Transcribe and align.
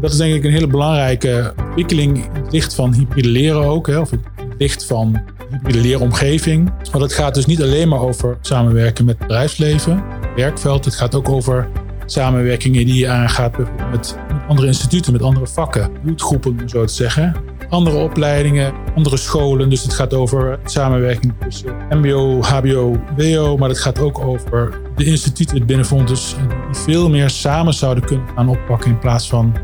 Dat 0.00 0.10
is 0.10 0.16
denk 0.16 0.34
ik 0.34 0.44
een 0.44 0.52
hele 0.52 0.66
belangrijke 0.66 1.54
ontwikkeling 1.66 2.16
in 2.16 2.42
het 2.42 2.52
licht 2.52 2.74
van 2.74 2.92
hybride 2.92 3.28
leren 3.28 3.64
ook. 3.64 3.86
Hè, 3.86 3.98
of 3.98 4.10
het 4.10 4.20
licht 4.58 4.84
van 4.84 5.22
hybride 5.50 5.80
leeromgeving. 5.80 6.72
Maar 6.92 7.00
het 7.00 7.12
gaat 7.12 7.34
dus 7.34 7.46
niet 7.46 7.62
alleen 7.62 7.88
maar 7.88 8.00
over 8.00 8.38
samenwerken 8.40 9.04
met 9.04 9.18
het 9.18 9.26
bedrijfsleven, 9.26 10.04
werkveld. 10.36 10.84
Het 10.84 10.94
gaat 10.94 11.14
ook 11.14 11.28
over 11.28 11.68
samenwerkingen 12.06 12.86
die 12.86 12.94
je 12.94 13.08
aangaat 13.08 13.58
met, 13.90 14.18
andere 14.48 14.66
instituten, 14.66 15.12
met 15.12 15.22
andere 15.22 15.46
vakken, 15.46 15.90
bloedgroepen 16.02 16.68
zo 16.68 16.84
te 16.84 16.92
zeggen. 16.92 17.34
Andere 17.68 17.96
opleidingen, 17.96 18.72
andere 18.94 19.16
scholen. 19.16 19.70
Dus 19.70 19.82
het 19.82 19.94
gaat 19.94 20.14
over 20.14 20.58
samenwerking 20.64 21.32
tussen 21.44 21.74
MBO, 21.90 22.42
HBO, 22.42 23.00
WO. 23.16 23.56
Maar 23.56 23.68
het 23.68 23.78
gaat 23.78 23.98
ook 23.98 24.18
over 24.18 24.80
de 24.96 25.04
instituten 25.04 25.66
binnen 25.66 25.86
Fontes 25.86 26.36
die 26.70 26.80
veel 26.82 27.10
meer 27.10 27.30
samen 27.30 27.74
zouden 27.74 28.04
kunnen 28.04 28.28
gaan 28.34 28.48
oppakken 28.48 28.90
in 28.90 28.98
plaats 28.98 29.28
van 29.28 29.54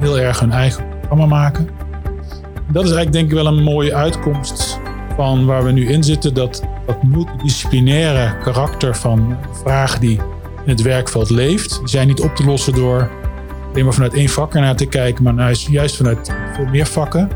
heel 0.00 0.18
erg 0.18 0.40
hun 0.40 0.52
eigen 0.52 0.84
programma 0.98 1.26
maken. 1.26 1.68
Dat 2.72 2.84
is 2.84 2.92
eigenlijk 2.92 3.12
denk 3.12 3.26
ik 3.26 3.34
wel 3.34 3.46
een 3.46 3.62
mooie 3.62 3.94
uitkomst 3.94 4.80
van 5.16 5.46
waar 5.46 5.64
we 5.64 5.72
nu 5.72 5.88
in 5.88 6.04
zitten. 6.04 6.34
Dat, 6.34 6.62
dat 6.86 7.02
multidisciplinaire 7.02 8.38
karakter 8.38 8.96
van 8.96 9.36
vragen 9.52 10.00
die 10.00 10.16
in 10.64 10.70
het 10.70 10.82
werkveld 10.82 11.30
leeft. 11.30 11.78
Die 11.78 11.88
zijn 11.88 12.06
niet 12.06 12.20
op 12.20 12.36
te 12.36 12.44
lossen 12.44 12.74
door 12.74 13.10
alleen 13.70 13.84
maar 13.84 13.94
vanuit 13.94 14.14
één 14.14 14.28
vak 14.28 14.54
naar 14.54 14.76
te 14.76 14.86
kijken, 14.86 15.22
maar 15.22 15.52
juist 15.52 15.96
vanuit 15.96 16.34
veel 16.54 16.66
meer 16.66 16.86
vakken. 16.86 17.28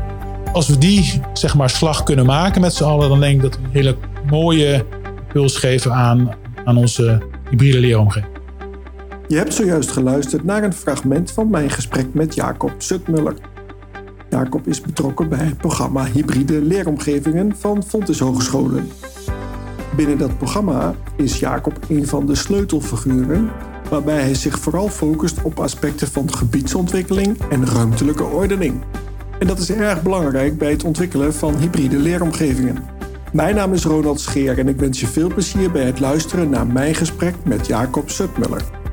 Als 0.51 0.67
we 0.67 0.77
die 0.77 1.21
zeg 1.33 1.55
maar, 1.55 1.69
slag 1.69 2.03
kunnen 2.03 2.25
maken 2.25 2.61
met 2.61 2.73
z'n 2.73 2.83
allen, 2.83 3.09
dan 3.09 3.19
denk 3.19 3.35
ik 3.35 3.41
dat 3.41 3.55
we 3.55 3.63
een 3.63 3.71
hele 3.71 3.95
mooie 4.29 4.85
impuls 5.25 5.57
geven 5.57 5.93
aan, 5.93 6.35
aan 6.65 6.77
onze 6.77 7.21
hybride 7.49 7.79
leeromgeving. 7.79 8.36
Je 9.27 9.37
hebt 9.37 9.53
zojuist 9.53 9.91
geluisterd 9.91 10.43
naar 10.43 10.63
een 10.63 10.73
fragment 10.73 11.31
van 11.31 11.49
mijn 11.49 11.69
gesprek 11.69 12.13
met 12.13 12.35
Jacob 12.35 12.71
Sutmuller. 12.77 13.33
Jacob 14.29 14.67
is 14.67 14.81
betrokken 14.81 15.29
bij 15.29 15.45
het 15.45 15.57
programma 15.57 16.05
Hybride 16.05 16.61
Leeromgevingen 16.61 17.55
van 17.57 17.83
Fontes 17.83 18.19
Hogescholen. 18.19 18.89
Binnen 19.95 20.17
dat 20.17 20.37
programma 20.37 20.95
is 21.15 21.39
Jacob 21.39 21.79
een 21.89 22.07
van 22.07 22.25
de 22.25 22.35
sleutelfiguren, 22.35 23.49
waarbij 23.89 24.21
hij 24.21 24.35
zich 24.35 24.59
vooral 24.59 24.89
focust 24.89 25.41
op 25.41 25.59
aspecten 25.59 26.07
van 26.07 26.33
gebiedsontwikkeling 26.33 27.37
en 27.49 27.67
ruimtelijke 27.67 28.23
ordening. 28.23 28.81
En 29.39 29.47
dat 29.47 29.59
is 29.59 29.71
erg 29.71 30.03
belangrijk 30.03 30.57
bij 30.57 30.71
het 30.71 30.83
ontwikkelen 30.83 31.33
van 31.33 31.57
hybride 31.57 31.97
leeromgevingen. 31.97 32.83
Mijn 33.33 33.55
naam 33.55 33.73
is 33.73 33.85
Ronald 33.85 34.19
Scheer 34.19 34.59
en 34.59 34.67
ik 34.67 34.79
wens 34.79 34.99
je 34.99 35.07
veel 35.07 35.27
plezier 35.27 35.71
bij 35.71 35.83
het 35.83 35.99
luisteren 35.99 36.49
naar 36.49 36.67
mijn 36.67 36.95
gesprek 36.95 37.35
met 37.43 37.67
Jacob 37.67 38.09
Sutmuller. 38.09 38.86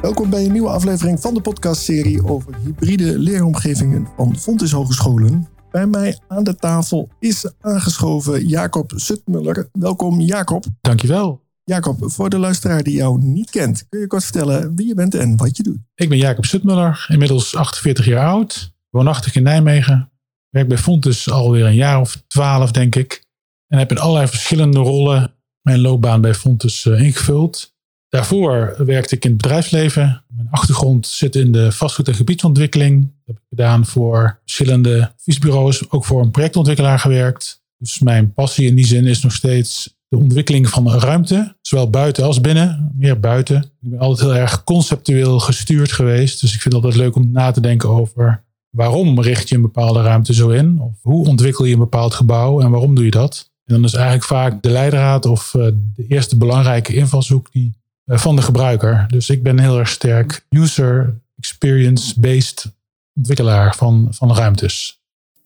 Welkom 0.00 0.30
bij 0.30 0.44
een 0.44 0.52
nieuwe 0.52 0.68
aflevering 0.68 1.20
van 1.20 1.34
de 1.34 1.40
podcastserie 1.40 2.24
over 2.24 2.56
hybride 2.64 3.18
leeromgevingen 3.18 4.08
van 4.16 4.36
Fontis 4.36 4.72
Hogescholen. 4.72 5.48
Bij 5.70 5.86
mij 5.86 6.18
aan 6.28 6.44
de 6.44 6.56
tafel 6.56 7.08
is 7.18 7.52
aangeschoven 7.60 8.46
Jacob 8.46 8.92
Sutmuller. 8.96 9.68
Welkom 9.72 10.20
Jacob. 10.20 10.64
Dankjewel. 10.80 11.42
Jacob, 11.64 11.96
voor 12.00 12.30
de 12.30 12.38
luisteraar 12.38 12.82
die 12.82 12.96
jou 12.96 13.22
niet 13.22 13.50
kent, 13.50 13.88
kun 13.88 14.00
je 14.00 14.06
kort 14.06 14.24
vertellen 14.24 14.76
wie 14.76 14.86
je 14.86 14.94
bent 14.94 15.14
en 15.14 15.36
wat 15.36 15.56
je 15.56 15.62
doet? 15.62 15.78
Ik 15.94 16.08
ben 16.08 16.18
Jacob 16.18 16.44
Sutmuller, 16.44 17.06
inmiddels 17.08 17.54
48 17.54 18.04
jaar 18.04 18.26
oud, 18.26 18.72
woonachtig 18.90 19.34
in 19.34 19.42
Nijmegen. 19.42 20.10
Werk 20.48 20.68
bij 20.68 20.78
Fontes 20.78 21.30
alweer 21.30 21.64
een 21.64 21.74
jaar 21.74 22.00
of 22.00 22.22
twaalf, 22.26 22.70
denk 22.70 22.96
ik. 22.96 23.24
En 23.66 23.78
heb 23.78 23.90
in 23.90 23.98
allerlei 23.98 24.28
verschillende 24.28 24.78
rollen 24.78 25.34
mijn 25.62 25.80
loopbaan 25.80 26.20
bij 26.20 26.34
Fontes 26.34 26.86
eh, 26.86 27.00
ingevuld. 27.00 27.76
Daarvoor 28.08 28.74
werkte 28.78 29.14
ik 29.14 29.24
in 29.24 29.30
het 29.30 29.42
bedrijfsleven. 29.42 30.24
Mijn 30.28 30.48
achtergrond 30.50 31.06
zit 31.06 31.36
in 31.36 31.52
de 31.52 31.72
vastgoed- 31.72 32.08
en 32.08 32.14
gebiedsontwikkeling. 32.14 33.00
Dat 33.02 33.10
heb 33.24 33.36
ik 33.36 33.42
gedaan 33.48 33.86
voor 33.86 34.38
verschillende 34.42 35.10
adviesbureaus, 35.16 35.90
ook 35.90 36.04
voor 36.04 36.22
een 36.22 36.30
projectontwikkelaar 36.30 36.98
gewerkt. 36.98 37.62
Dus 37.78 37.98
mijn 37.98 38.32
passie 38.32 38.66
in 38.66 38.74
die 38.74 38.86
zin 38.86 39.06
is 39.06 39.22
nog 39.22 39.32
steeds 39.32 39.96
de 40.08 40.16
ontwikkeling 40.16 40.68
van 40.68 40.90
ruimte, 40.90 41.56
zowel 41.60 41.90
buiten 41.90 42.24
als 42.24 42.40
binnen, 42.40 42.92
meer 42.96 43.20
buiten. 43.20 43.56
Ik 43.56 43.90
ben 43.90 43.98
altijd 43.98 44.28
heel 44.28 44.38
erg 44.38 44.64
conceptueel 44.64 45.40
gestuurd 45.40 45.92
geweest, 45.92 46.40
dus 46.40 46.54
ik 46.54 46.60
vind 46.60 46.74
het 46.74 46.84
altijd 46.84 47.02
leuk 47.02 47.16
om 47.16 47.30
na 47.32 47.50
te 47.50 47.60
denken 47.60 47.88
over 47.88 48.44
waarom 48.70 49.20
richt 49.20 49.48
je 49.48 49.54
een 49.54 49.62
bepaalde 49.62 50.02
ruimte 50.02 50.34
zo 50.34 50.48
in? 50.48 50.80
Of 50.80 50.98
hoe 51.02 51.26
ontwikkel 51.26 51.64
je 51.64 51.72
een 51.72 51.78
bepaald 51.78 52.14
gebouw 52.14 52.60
en 52.60 52.70
waarom 52.70 52.94
doe 52.94 53.04
je 53.04 53.10
dat? 53.10 53.50
En 53.64 53.74
dan 53.74 53.84
is 53.84 53.94
eigenlijk 53.94 54.24
vaak 54.24 54.62
de 54.62 54.70
leidraad 54.70 55.26
of 55.26 55.54
eh, 55.54 55.66
de 55.94 56.06
eerste 56.08 56.36
belangrijke 56.36 56.94
invalshoek 56.94 57.52
die 57.52 57.76
van 58.08 58.36
de 58.36 58.42
gebruiker. 58.42 59.04
Dus 59.08 59.30
ik 59.30 59.42
ben 59.42 59.58
heel 59.58 59.78
erg 59.78 59.88
sterk 59.88 60.46
user 60.48 61.20
experience-based 61.36 62.72
ontwikkelaar 63.14 63.76
van, 63.76 64.06
van 64.10 64.34
ruimtes. 64.34 64.98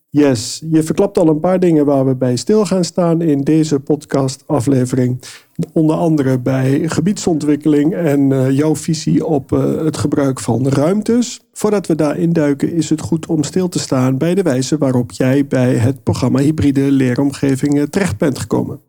Yes, 0.09 0.61
je 0.69 0.83
verklapt 0.83 1.17
al 1.17 1.27
een 1.27 1.39
paar 1.39 1.59
dingen 1.59 1.85
waar 1.85 2.05
we 2.05 2.15
bij 2.15 2.35
stil 2.35 2.65
gaan 2.65 2.83
staan 2.83 3.21
in 3.21 3.41
deze 3.41 3.79
podcast-aflevering. 3.79 5.23
Onder 5.71 5.95
andere 5.95 6.39
bij 6.39 6.89
gebiedsontwikkeling 6.89 7.93
en 7.93 8.29
uh, 8.29 8.51
jouw 8.51 8.75
visie 8.75 9.25
op 9.25 9.51
uh, 9.51 9.83
het 9.83 9.97
gebruik 9.97 10.39
van 10.39 10.67
ruimtes. 10.67 11.39
Voordat 11.53 11.87
we 11.87 11.95
daar 11.95 12.17
induiken, 12.17 12.73
is 12.73 12.89
het 12.89 13.01
goed 13.01 13.25
om 13.25 13.43
stil 13.43 13.69
te 13.69 13.79
staan 13.79 14.17
bij 14.17 14.35
de 14.35 14.41
wijze 14.41 14.77
waarop 14.77 15.11
jij 15.11 15.47
bij 15.47 15.75
het 15.75 16.03
programma 16.03 16.39
Hybride 16.39 16.91
Leeromgevingen 16.91 17.89
terecht 17.89 18.17
bent 18.17 18.39
gekomen. 18.39 18.79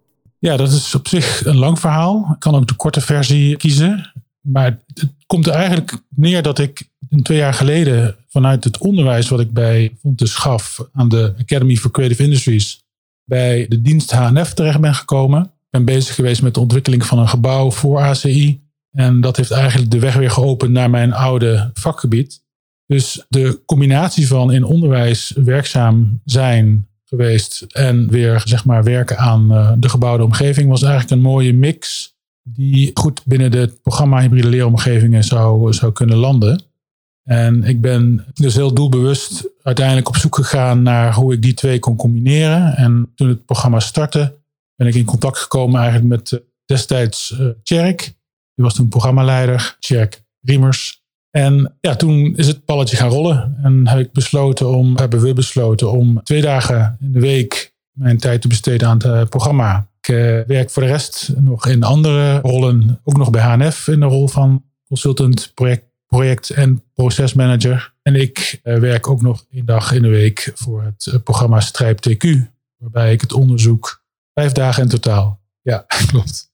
Ja, 0.45 0.57
dat 0.57 0.73
is 0.73 0.95
op 0.95 1.09
zich 1.09 1.45
een 1.45 1.57
lang 1.57 1.79
verhaal. 1.81 2.31
Ik 2.35 2.41
kan 2.41 2.55
ook 2.55 2.67
de 2.67 2.75
korte 2.75 3.01
versie 3.01 3.57
kiezen. 3.57 4.13
Maar 4.41 4.79
het 4.95 5.09
komt 5.27 5.47
er 5.47 5.53
eigenlijk 5.53 5.99
neer 6.09 6.43
dat 6.43 6.59
ik 6.59 6.89
twee 7.23 7.39
jaar 7.39 7.55
geleden 7.55 8.17
vanuit 8.29 8.65
het 8.65 8.79
onderwijs 8.79 9.29
wat 9.29 9.41
ik 9.41 9.53
bij 9.53 9.97
Fontes 10.01 10.35
gaf 10.35 10.89
aan 10.93 11.09
de 11.09 11.35
Academy 11.41 11.77
for 11.77 11.91
Creative 11.91 12.23
Industries 12.23 12.85
bij 13.25 13.67
de 13.69 13.83
dienst 13.83 14.11
HNF 14.11 14.55
terecht 14.55 14.81
ben 14.81 14.95
gekomen. 14.95 15.43
Ik 15.43 15.71
ben 15.71 15.85
bezig 15.85 16.15
geweest 16.15 16.43
met 16.43 16.55
de 16.55 16.61
ontwikkeling 16.61 17.07
van 17.07 17.19
een 17.19 17.29
gebouw 17.29 17.71
voor 17.71 18.01
ACI. 18.01 18.63
En 18.91 19.21
dat 19.21 19.37
heeft 19.37 19.51
eigenlijk 19.51 19.91
de 19.91 19.99
weg 19.99 20.15
weer 20.15 20.31
geopend 20.31 20.71
naar 20.71 20.91
mijn 20.91 21.13
oude 21.13 21.71
vakgebied. 21.75 22.43
Dus 22.87 23.25
de 23.29 23.63
combinatie 23.67 24.27
van 24.27 24.53
in 24.53 24.65
onderwijs 24.65 25.33
werkzaam 25.37 26.21
zijn 26.25 26.89
geweest 27.17 27.63
en 27.63 28.11
weer 28.11 28.43
zeg 28.45 28.65
maar 28.65 28.85
werken 28.85 29.19
aan 29.19 29.53
eh, 29.53 29.73
de 29.77 29.89
gebouwde 29.89 30.25
omgeving 30.25 30.69
was 30.69 30.83
eigenlijk 30.83 31.13
een 31.13 31.31
mooie 31.31 31.53
mix 31.53 32.13
die 32.43 32.91
goed 32.95 33.25
binnen 33.25 33.53
het 33.53 33.83
programma 33.83 34.21
hybride 34.21 34.49
leeromgevingen 34.49 35.25
zou, 35.25 35.73
zou 35.73 35.93
kunnen 35.93 36.17
landen. 36.17 36.63
En 37.25 37.65
ik 37.65 37.81
ben 37.81 38.25
dus 38.35 38.55
heel 38.55 38.75
doelbewust 38.75 39.49
uiteindelijk 39.63 40.09
op 40.09 40.17
zoek 40.17 40.35
gegaan 40.35 40.83
naar 40.83 41.15
hoe 41.15 41.33
ik 41.33 41.43
die 41.43 41.55
twee 41.55 41.79
kon 41.79 41.97
combineren. 41.97 42.77
En 42.77 43.13
toen 43.15 43.29
het 43.29 43.45
programma 43.45 43.81
startte, 43.81 44.35
ben 44.77 44.87
ik 44.87 44.95
in 44.95 45.05
contact 45.05 45.39
gekomen 45.39 45.81
eigenlijk 45.81 46.09
met 46.09 46.33
eh, 46.33 46.39
destijds 46.65 47.31
uh, 47.31 47.49
Tjerk. 47.63 48.01
Die 48.55 48.65
was 48.65 48.75
toen 48.75 48.89
programmaleider, 48.89 49.77
Tjerk 49.81 50.23
Riemers. 50.41 51.04
En 51.37 51.77
ja, 51.81 51.95
toen 51.95 52.37
is 52.37 52.47
het 52.47 52.65
balletje 52.65 52.97
gaan 52.97 53.09
rollen. 53.09 53.57
En 53.63 53.89
heb 53.89 53.99
ik 53.99 54.13
besloten 54.13 54.69
om, 54.69 54.97
hebben 54.97 55.21
we 55.21 55.33
besloten 55.33 55.93
om 55.93 56.23
twee 56.23 56.41
dagen 56.41 56.97
in 57.01 57.13
de 57.13 57.21
week 57.21 57.75
mijn 57.91 58.19
tijd 58.19 58.41
te 58.41 58.49
besteden 58.49 58.89
aan 58.89 58.97
het 58.97 59.07
eh, 59.07 59.23
programma. 59.29 59.89
Ik 60.01 60.15
werk 60.47 60.71
voor 60.71 60.83
de 60.83 60.89
rest 60.89 61.33
nog 61.37 61.67
in 61.67 61.83
andere 61.83 62.41
rollen, 62.41 63.01
ook 63.05 63.17
nog 63.17 63.31
bij 63.31 63.43
HNF 63.43 63.89
in 63.89 64.01
de 64.01 64.07
rol 64.07 64.29
van 64.29 64.65
consultant, 64.87 65.53
project 65.55 65.85
project- 66.07 66.51
en 66.51 66.83
procesmanager. 66.95 67.95
En 68.03 68.15
ik 68.15 68.61
uh, 68.65 68.79
werk 68.79 69.09
ook 69.09 69.23
nog 69.23 69.47
een 69.51 69.67
dag 69.67 69.93
in 69.93 70.03
de 70.03 70.09
week 70.09 70.53
voor 70.55 70.83
het 70.83 71.25
programma 71.25 71.61
Strijp 71.61 71.99
TQ, 72.09 72.29
waarbij 72.77 73.13
ik 73.13 73.21
het 73.21 73.33
onderzoek 73.33 74.05
vijf 74.35 74.53
dagen 74.53 74.83
in 74.83 74.89
totaal. 74.89 75.41
Ja, 75.63 75.85
klopt. 76.07 76.53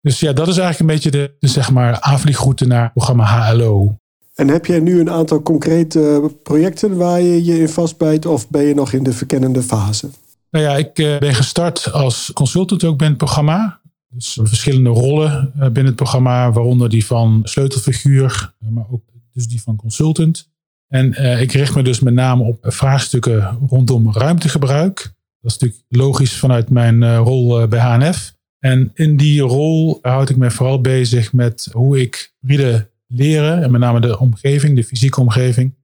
Dus 0.00 0.20
ja, 0.20 0.32
dat 0.32 0.48
is 0.48 0.58
eigenlijk 0.58 0.80
een 0.80 1.10
beetje 1.10 1.34
de, 1.38 1.48
zeg 1.48 1.70
maar 1.70 2.00
aanvliegroute 2.00 2.66
naar 2.66 2.92
programma 2.92 3.52
HLO. 3.52 4.00
En 4.34 4.48
heb 4.48 4.66
jij 4.66 4.80
nu 4.80 5.00
een 5.00 5.10
aantal 5.10 5.42
concrete 5.42 6.30
projecten 6.42 6.96
waar 6.96 7.20
je 7.20 7.44
je 7.44 7.58
in 7.58 7.68
vastbijt 7.68 8.26
of 8.26 8.48
ben 8.48 8.62
je 8.62 8.74
nog 8.74 8.92
in 8.92 9.02
de 9.02 9.12
verkennende 9.12 9.62
fase? 9.62 10.10
Nou 10.50 10.64
ja, 10.64 10.76
ik 10.76 10.98
uh, 10.98 11.18
ben 11.18 11.34
gestart 11.34 11.92
als 11.92 12.30
consultant 12.34 12.84
ook 12.84 12.98
bij 12.98 13.08
het 13.08 13.16
programma. 13.16 13.80
Dus 14.08 14.38
verschillende 14.42 14.90
rollen 14.90 15.52
eh, 15.54 15.60
binnen 15.60 15.86
het 15.86 15.96
programma, 15.96 16.52
waaronder 16.52 16.88
die 16.88 17.06
van 17.06 17.40
sleutelfiguur, 17.44 18.54
eh, 18.60 18.68
maar 18.68 18.84
ook 18.90 19.02
dus 19.32 19.48
die 19.48 19.62
van 19.62 19.76
consultant. 19.76 20.50
En 20.88 21.40
ik 21.40 21.52
richt 21.52 21.74
me 21.74 21.82
dus 21.82 22.00
met 22.00 22.14
name 22.14 22.42
op 22.42 22.58
vraagstukken 22.60 23.58
rondom 23.68 24.12
ruimtegebruik. 24.12 25.14
Dat 25.40 25.50
is 25.50 25.58
natuurlijk 25.58 25.84
logisch 25.88 26.36
vanuit 26.38 26.70
mijn 26.70 27.16
rol 27.16 27.68
bij 27.68 27.80
HNF. 27.80 28.34
En 28.58 28.90
in 28.94 29.16
die 29.16 29.40
rol 29.40 29.98
houd 30.02 30.28
ik 30.28 30.36
me 30.36 30.50
vooral 30.50 30.80
bezig 30.80 31.32
met 31.32 31.68
hoe 31.72 32.00
ik 32.00 32.34
hybride 32.40 32.91
leren, 33.14 33.62
en 33.62 33.70
met 33.70 33.80
name 33.80 34.00
de 34.00 34.18
omgeving, 34.18 34.76
de 34.76 34.84
fysieke 34.84 35.20
omgeving, 35.20 35.74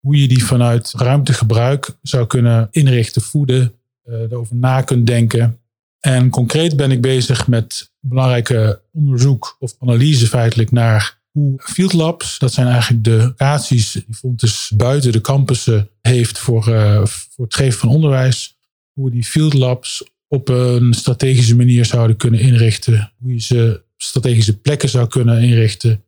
hoe 0.00 0.20
je 0.20 0.28
die 0.28 0.44
vanuit 0.44 0.92
ruimtegebruik 0.96 1.96
zou 2.02 2.26
kunnen 2.26 2.68
inrichten, 2.70 3.22
voeden, 3.22 3.72
erover 4.04 4.56
na 4.56 4.82
kunt 4.82 5.06
denken. 5.06 5.58
En 6.00 6.30
concreet 6.30 6.76
ben 6.76 6.90
ik 6.90 7.00
bezig 7.00 7.46
met 7.46 7.92
belangrijke 8.00 8.80
onderzoek 8.92 9.56
of 9.58 9.74
analyse 9.78 10.26
feitelijk 10.26 10.70
naar 10.70 11.20
hoe 11.30 11.54
Field 11.56 11.92
Labs, 11.92 12.38
dat 12.38 12.52
zijn 12.52 12.66
eigenlijk 12.66 13.04
de 13.04 13.16
locaties 13.16 13.92
die 13.92 14.14
Fontes 14.14 14.72
buiten 14.76 15.12
de 15.12 15.20
campussen 15.20 15.88
heeft 16.00 16.38
voor, 16.38 16.64
voor 17.04 17.44
het 17.44 17.54
geven 17.54 17.78
van 17.78 17.88
onderwijs, 17.88 18.58
hoe 18.92 19.10
die 19.10 19.24
Field 19.24 19.54
Labs 19.54 20.04
op 20.28 20.48
een 20.48 20.94
strategische 20.94 21.56
manier 21.56 21.84
zouden 21.84 22.16
kunnen 22.16 22.40
inrichten, 22.40 23.12
hoe 23.18 23.32
je 23.32 23.40
ze 23.40 23.82
strategische 23.96 24.58
plekken 24.58 24.88
zou 24.88 25.08
kunnen 25.08 25.42
inrichten 25.42 26.04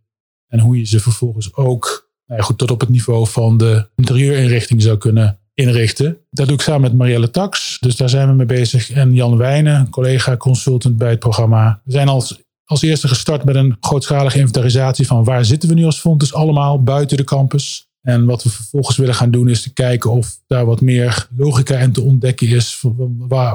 en 0.55 0.61
hoe 0.61 0.79
je 0.79 0.85
ze 0.85 1.01
vervolgens 1.01 1.55
ook 1.55 2.11
nou 2.27 2.41
ja, 2.41 2.47
goed, 2.47 2.59
tot 2.59 2.71
op 2.71 2.81
het 2.81 2.89
niveau 2.89 3.27
van 3.27 3.57
de 3.57 3.89
interieurinrichting 3.97 4.83
zou 4.83 4.99
kunnen 4.99 5.39
inrichten. 5.55 6.17
Dat 6.31 6.47
doe 6.47 6.57
ik 6.57 6.63
samen 6.63 6.81
met 6.81 6.95
Marielle 6.95 7.31
Tax. 7.31 7.77
Dus 7.81 7.97
daar 7.97 8.09
zijn 8.09 8.29
we 8.29 8.35
mee 8.35 8.47
bezig. 8.47 8.91
En 8.91 9.15
Jan 9.15 9.37
Wijnen, 9.37 9.91
collega 9.91 10.37
consultant 10.37 10.97
bij 10.97 11.11
het 11.11 11.19
programma. 11.19 11.81
We 11.85 11.93
zijn 11.93 12.09
als, 12.09 12.43
als 12.65 12.83
eerste 12.83 13.09
gestart 13.09 13.45
met 13.45 13.55
een 13.55 13.77
grootschalige 13.81 14.39
inventarisatie 14.39 15.07
van 15.07 15.25
waar 15.25 15.45
zitten 15.45 15.69
we 15.69 15.75
nu 15.75 15.85
als 15.85 16.01
fonds 16.01 16.35
allemaal 16.35 16.83
buiten 16.83 17.17
de 17.17 17.25
campus. 17.25 17.89
En 18.01 18.25
wat 18.25 18.43
we 18.43 18.51
vervolgens 18.51 18.97
willen 18.97 19.15
gaan 19.15 19.31
doen 19.31 19.49
is 19.49 19.63
te 19.63 19.73
kijken 19.73 20.11
of 20.11 20.39
daar 20.47 20.65
wat 20.65 20.81
meer 20.81 21.29
logica 21.37 21.79
in 21.79 21.93
te 21.93 22.03
ontdekken 22.03 22.49
is. 22.49 22.85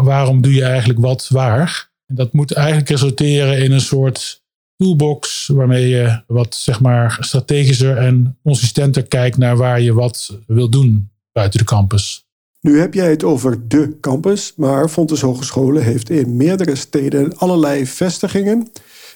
waarom 0.04 0.42
doe 0.42 0.54
je 0.54 0.64
eigenlijk 0.64 1.00
wat 1.00 1.28
waar? 1.30 1.92
En 2.06 2.16
dat 2.16 2.34
moet 2.34 2.54
eigenlijk 2.54 2.90
resulteren 2.90 3.64
in 3.64 3.72
een 3.72 3.82
soort 3.82 4.39
toolbox 4.80 5.48
waarmee 5.48 5.88
je 5.88 6.22
wat 6.28 6.56
zeg 6.56 6.82
maar 6.82 7.18
strategischer 7.20 7.98
en 7.98 8.38
consistenter 8.44 9.04
kijkt 9.04 9.38
naar 9.38 9.58
waar 9.58 9.82
je 9.82 9.94
wat 9.94 10.40
wil 10.48 10.70
doen 10.70 11.10
buiten 11.32 11.60
de 11.60 11.66
campus. 11.66 12.28
Nu 12.62 12.80
heb 12.80 12.94
jij 12.94 13.10
het 13.10 13.24
over 13.24 13.68
de 13.68 13.98
campus, 14.02 14.54
maar 14.56 14.90
Fontes 14.90 15.22
Hogescholen 15.22 15.84
heeft 15.84 16.10
in 16.10 16.36
meerdere 16.36 16.76
steden 16.76 17.38
allerlei 17.38 17.86
vestigingen. 17.86 18.72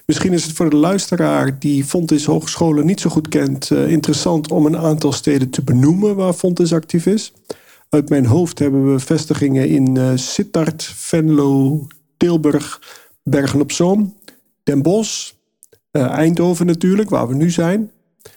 Misschien 0.06 0.34
is 0.34 0.44
het 0.44 0.56
voor 0.56 0.70
de 0.70 0.76
luisteraar 0.76 1.60
die 1.60 1.84
Fontes 1.84 2.26
Hogescholen 2.26 2.86
niet 2.86 3.00
zo 3.00 3.10
goed 3.10 3.28
kent, 3.28 3.72
eh, 3.72 3.88
interessant 3.88 4.52
om 4.52 4.66
een 4.66 4.78
aantal 4.78 5.12
steden 5.12 5.50
te 5.50 5.64
benoemen 5.64 6.16
waar 6.16 6.34
Fontes 6.34 6.74
actief 6.74 7.06
is. 7.06 7.34
Uit 7.90 8.10
mijn 8.10 8.26
hoofd 8.26 8.60
hebben 8.60 8.94
we 8.94 9.00
vestigingen 9.00 9.68
in 9.70 9.96
uh, 9.96 10.12
Sittard, 10.16 10.84
Venlo, 10.84 11.88
Tilburg, 12.18 12.82
Bergen 13.24 13.62
op 13.62 13.72
Zoom, 13.72 14.14
Den 14.64 14.82
Bosch, 14.82 15.32
Eindhoven 16.02 16.66
natuurlijk, 16.66 17.10
waar 17.10 17.28
we 17.28 17.36
nu 17.36 17.50
zijn. 17.52 17.92